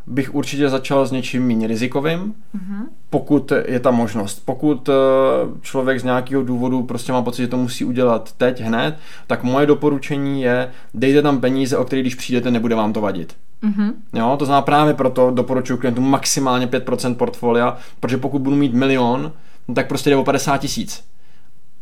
bych 0.07 0.35
určitě 0.35 0.69
začal 0.69 1.05
s 1.05 1.11
něčím 1.11 1.47
méně 1.47 1.67
rizikovým, 1.67 2.19
mm-hmm. 2.55 2.83
pokud 3.09 3.51
je 3.67 3.79
ta 3.79 3.91
možnost. 3.91 4.41
Pokud 4.45 4.89
člověk 5.61 5.99
z 5.99 6.03
nějakého 6.03 6.43
důvodu 6.43 6.83
prostě 6.83 7.11
má 7.11 7.21
pocit, 7.21 7.41
že 7.41 7.47
to 7.47 7.57
musí 7.57 7.85
udělat 7.85 8.31
teď, 8.37 8.61
hned, 8.61 8.97
tak 9.27 9.43
moje 9.43 9.65
doporučení 9.65 10.41
je, 10.41 10.71
dejte 10.93 11.21
tam 11.21 11.41
peníze, 11.41 11.77
o 11.77 11.85
které 11.85 12.01
když 12.01 12.15
přijdete, 12.15 12.51
nebude 12.51 12.75
vám 12.75 12.93
to 12.93 13.01
vadit. 13.01 13.35
Mm-hmm. 13.63 13.93
Jo, 14.13 14.35
to 14.39 14.45
znamená 14.45 14.61
právě 14.61 14.93
proto 14.93 15.31
doporučuji 15.31 15.77
klientům 15.77 16.09
maximálně 16.09 16.67
5% 16.67 17.15
portfolia, 17.15 17.77
protože 17.99 18.17
pokud 18.17 18.41
budu 18.41 18.55
mít 18.55 18.73
milion, 18.73 19.31
no 19.67 19.75
tak 19.75 19.87
prostě 19.87 20.09
jde 20.09 20.15
o 20.15 20.23
50 20.23 20.57
tisíc. 20.57 21.03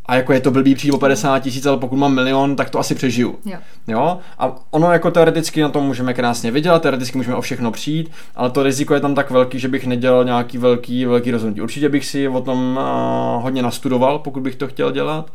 A 0.05 0.15
jako 0.15 0.33
je 0.33 0.39
to 0.39 0.51
blbý 0.51 0.75
přijít 0.75 0.91
o 0.91 0.97
50 0.97 1.39
tisíc, 1.39 1.65
ale 1.65 1.77
pokud 1.77 1.95
mám 1.95 2.15
milion, 2.15 2.55
tak 2.55 2.69
to 2.69 2.79
asi 2.79 2.95
přežiju. 2.95 3.39
Jo. 3.45 3.57
jo. 3.87 4.17
A 4.39 4.55
ono 4.71 4.91
jako 4.91 5.11
teoreticky 5.11 5.61
na 5.61 5.69
tom 5.69 5.85
můžeme 5.85 6.13
krásně 6.13 6.51
vydělat, 6.51 6.81
teoreticky 6.81 7.17
můžeme 7.17 7.35
o 7.35 7.41
všechno 7.41 7.71
přijít, 7.71 8.11
ale 8.35 8.49
to 8.49 8.63
riziko 8.63 8.93
je 8.93 8.99
tam 8.99 9.15
tak 9.15 9.31
velký, 9.31 9.59
že 9.59 9.67
bych 9.67 9.87
nedělal 9.87 10.23
nějaký 10.23 10.57
velký, 10.57 11.05
velký 11.05 11.31
rozhodnutí. 11.31 11.61
Určitě 11.61 11.89
bych 11.89 12.05
si 12.05 12.27
o 12.27 12.41
tom 12.41 12.79
uh, 12.81 13.43
hodně 13.43 13.61
nastudoval, 13.61 14.19
pokud 14.19 14.43
bych 14.43 14.55
to 14.55 14.67
chtěl 14.67 14.91
dělat. 14.91 15.31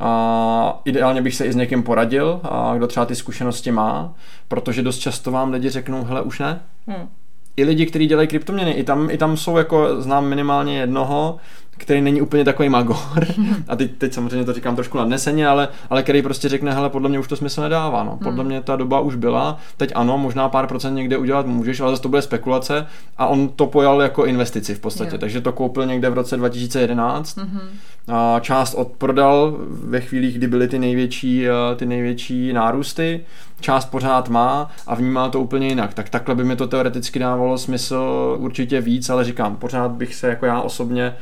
A 0.00 0.80
ideálně 0.84 1.22
bych 1.22 1.34
se 1.34 1.44
i 1.44 1.52
s 1.52 1.56
někým 1.56 1.82
poradil, 1.82 2.40
a 2.42 2.74
kdo 2.76 2.86
třeba 2.86 3.06
ty 3.06 3.14
zkušenosti 3.14 3.70
má, 3.70 4.14
protože 4.48 4.82
dost 4.82 4.98
často 4.98 5.30
vám 5.30 5.52
lidi 5.52 5.70
řeknou, 5.70 6.04
hele, 6.04 6.22
už 6.22 6.38
ne. 6.38 6.60
Hmm. 6.86 7.08
I 7.56 7.64
lidi, 7.64 7.86
kteří 7.86 8.06
dělají 8.06 8.28
kryptoměny, 8.28 8.72
i 8.72 8.84
tam, 8.84 9.10
i 9.10 9.18
tam 9.18 9.36
jsou 9.36 9.56
jako, 9.56 10.02
znám 10.02 10.26
minimálně 10.26 10.78
jednoho, 10.78 11.36
který 11.78 12.00
není 12.00 12.20
úplně 12.22 12.44
takový 12.44 12.68
magor, 12.68 13.26
a 13.68 13.76
teď, 13.76 13.90
teď 13.98 14.12
samozřejmě 14.12 14.44
to 14.44 14.52
říkám 14.52 14.74
trošku 14.74 14.98
nadneseně, 14.98 15.48
ale, 15.48 15.68
ale 15.90 16.02
který 16.02 16.22
prostě 16.22 16.48
řekne, 16.48 16.72
hele, 16.72 16.90
podle 16.90 17.08
mě 17.08 17.18
už 17.18 17.28
to 17.28 17.36
smysl 17.36 17.62
nedává, 17.62 18.04
no. 18.04 18.18
podle 18.22 18.40
hmm. 18.40 18.46
mě 18.46 18.62
ta 18.62 18.76
doba 18.76 19.00
už 19.00 19.14
byla, 19.14 19.58
teď 19.76 19.92
ano, 19.94 20.18
možná 20.18 20.48
pár 20.48 20.66
procent 20.66 20.94
někde 20.94 21.16
udělat 21.16 21.46
můžeš, 21.46 21.80
ale 21.80 21.90
zase 21.90 22.02
to 22.02 22.08
bude 22.08 22.22
spekulace 22.22 22.86
a 23.18 23.26
on 23.26 23.48
to 23.48 23.66
pojal 23.66 24.02
jako 24.02 24.26
investici 24.26 24.74
v 24.74 24.80
podstatě, 24.80 25.14
jo. 25.14 25.18
takže 25.18 25.40
to 25.40 25.52
koupil 25.52 25.86
někde 25.86 26.10
v 26.10 26.14
roce 26.14 26.36
2011, 26.36 27.38
mm-hmm. 27.38 27.60
a 28.08 28.40
část 28.40 28.74
odprodal 28.74 29.56
ve 29.70 30.00
chvílích, 30.00 30.38
kdy 30.38 30.46
byly 30.46 30.68
ty 30.68 30.78
největší, 30.78 31.48
eh, 31.48 31.52
ty 31.76 31.86
největší 31.86 32.52
nárůsty, 32.52 33.24
část 33.60 33.84
pořád 33.84 34.28
má 34.28 34.70
a 34.86 34.94
vnímá 34.94 35.28
to 35.28 35.40
úplně 35.40 35.68
jinak. 35.68 35.94
Tak 35.94 36.08
takhle 36.08 36.34
by 36.34 36.44
mi 36.44 36.56
to 36.56 36.66
teoreticky 36.66 37.18
dávalo 37.18 37.58
smysl 37.58 38.36
určitě 38.38 38.80
víc, 38.80 39.10
ale 39.10 39.24
říkám, 39.24 39.56
pořád 39.56 39.90
bych 39.90 40.14
se 40.14 40.28
jako 40.28 40.46
já 40.46 40.60
osobně 40.60 41.14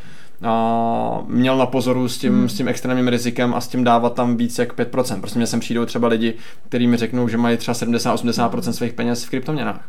a 0.42 1.22
měl 1.26 1.56
na 1.56 1.66
pozoru 1.66 2.08
s 2.08 2.18
tím, 2.18 2.32
hmm. 2.32 2.48
s 2.48 2.54
tím 2.54 2.68
extrémním 2.68 3.08
rizikem 3.08 3.54
a 3.54 3.60
s 3.60 3.68
tím 3.68 3.84
dávat 3.84 4.14
tam 4.14 4.36
víc 4.36 4.58
jak 4.58 4.78
5%. 4.78 5.20
Prostě 5.20 5.38
mě 5.38 5.46
sem 5.46 5.60
přijdou 5.60 5.84
třeba 5.84 6.08
lidi, 6.08 6.34
kteří 6.68 6.86
mi 6.86 6.96
řeknou, 6.96 7.28
že 7.28 7.36
mají 7.36 7.56
třeba 7.56 7.74
70-80% 7.74 8.70
svých 8.70 8.92
peněz 8.92 9.24
v 9.24 9.30
kryptoměnách. 9.30 9.88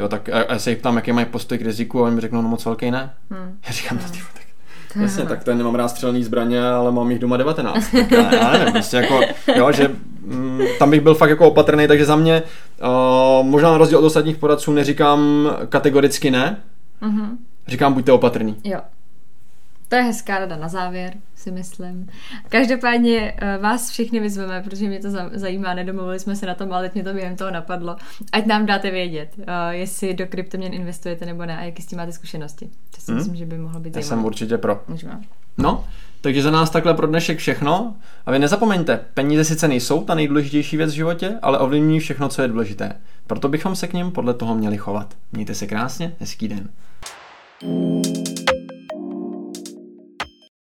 Jo, 0.00 0.08
tak 0.08 0.28
já 0.48 0.58
se 0.58 0.70
jich 0.70 0.78
ptám, 0.78 0.96
jaký 0.96 1.12
mají 1.12 1.26
postoj 1.26 1.58
k 1.58 1.62
riziku 1.62 2.00
a 2.00 2.06
oni 2.06 2.14
mi 2.14 2.20
řeknou, 2.20 2.42
no 2.42 2.48
moc 2.48 2.64
velký 2.64 2.90
ne. 2.90 3.12
Hmm. 3.30 3.58
Já 3.66 3.72
říkám, 3.72 3.98
no, 4.02 4.10
tyvo, 4.10 4.26
tak 4.32 4.42
Jasně, 4.96 5.24
tak 5.24 5.44
to 5.44 5.54
nemám 5.54 5.74
rád 5.74 5.88
střelný 5.88 6.24
zbraně, 6.24 6.62
ale 6.62 6.92
mám 6.92 7.10
jich 7.10 7.20
doma 7.20 7.36
19. 7.36 7.90
Tak 7.92 8.10
já, 8.10 8.34
já 8.34 8.52
nevím, 8.52 8.72
prostě 8.72 8.96
jako, 8.96 9.20
jo, 9.56 9.72
že 9.72 9.90
mm, 10.24 10.60
tam 10.78 10.90
bych 10.90 11.00
byl 11.00 11.14
fakt 11.14 11.30
jako 11.30 11.48
opatrný, 11.48 11.88
takže 11.88 12.04
za 12.04 12.16
mě 12.16 12.42
uh, 12.82 13.46
možná 13.46 13.70
na 13.70 13.78
rozdíl 13.78 13.98
od 13.98 14.04
ostatních 14.04 14.36
poradců 14.36 14.72
neříkám 14.72 15.50
kategoricky 15.68 16.30
ne, 16.30 16.56
mm-hmm. 17.02 17.28
Říkám 17.70 17.94
buďte 17.94 18.12
opatrný. 18.12 18.56
Jo. 18.64 18.80
To 19.88 19.96
je 19.96 20.02
hezká 20.02 20.38
rada 20.38 20.56
na 20.56 20.68
závěr, 20.68 21.14
si 21.34 21.50
myslím. 21.50 22.08
Každopádně 22.48 23.34
eh, 23.36 23.58
vás 23.58 23.90
všichni 23.90 24.20
vyzveme, 24.20 24.62
protože 24.62 24.88
mě 24.88 25.00
to 25.00 25.08
zajímá, 25.32 25.74
nedomluvili 25.74 26.20
jsme 26.20 26.36
se 26.36 26.46
na 26.46 26.54
tom, 26.54 26.72
ale 26.72 26.82
teď 26.82 26.94
mě 26.94 27.04
to 27.04 27.12
během 27.12 27.36
toho 27.36 27.50
napadlo. 27.50 27.96
Ať 28.32 28.46
nám 28.46 28.66
dáte 28.66 28.90
vědět, 28.90 29.30
eh, 29.38 29.74
jestli 29.74 30.14
do 30.14 30.26
kryptoměn 30.26 30.74
investujete 30.74 31.26
nebo 31.26 31.46
ne 31.46 31.58
a 31.58 31.62
jaký 31.62 31.82
s 31.82 31.86
tím 31.86 31.98
máte 31.98 32.12
zkušenosti. 32.12 32.70
To 32.94 33.00
si 33.00 33.12
hmm. 33.12 33.18
myslím, 33.18 33.36
že 33.36 33.46
by 33.46 33.58
mohlo 33.58 33.80
být 33.80 33.96
Já 33.96 34.02
zajímavé. 34.02 34.08
jsem 34.08 34.24
určitě 34.24 34.58
pro. 34.58 34.82
Můžeme. 34.88 35.20
No, 35.58 35.84
takže 36.20 36.42
za 36.42 36.50
nás 36.50 36.70
takhle 36.70 36.94
pro 36.94 37.06
dnešek 37.06 37.38
všechno. 37.38 37.94
A 38.26 38.30
vy 38.30 38.38
nezapomeňte, 38.38 39.00
peníze 39.14 39.44
sice 39.44 39.68
nejsou 39.68 40.04
ta 40.04 40.14
nejdůležitější 40.14 40.76
věc 40.76 40.90
v 40.90 40.94
životě, 40.94 41.38
ale 41.42 41.58
ovlivňují 41.58 42.00
všechno, 42.00 42.28
co 42.28 42.42
je 42.42 42.48
důležité. 42.48 42.92
Proto 43.26 43.48
bychom 43.48 43.76
se 43.76 43.88
k 43.88 43.92
ním 43.92 44.10
podle 44.10 44.34
toho 44.34 44.54
měli 44.54 44.76
chovat. 44.76 45.14
Mějte 45.32 45.54
se 45.54 45.66
krásně, 45.66 46.16
hezký 46.20 46.48
den. 46.48 46.68
Música 47.62 48.49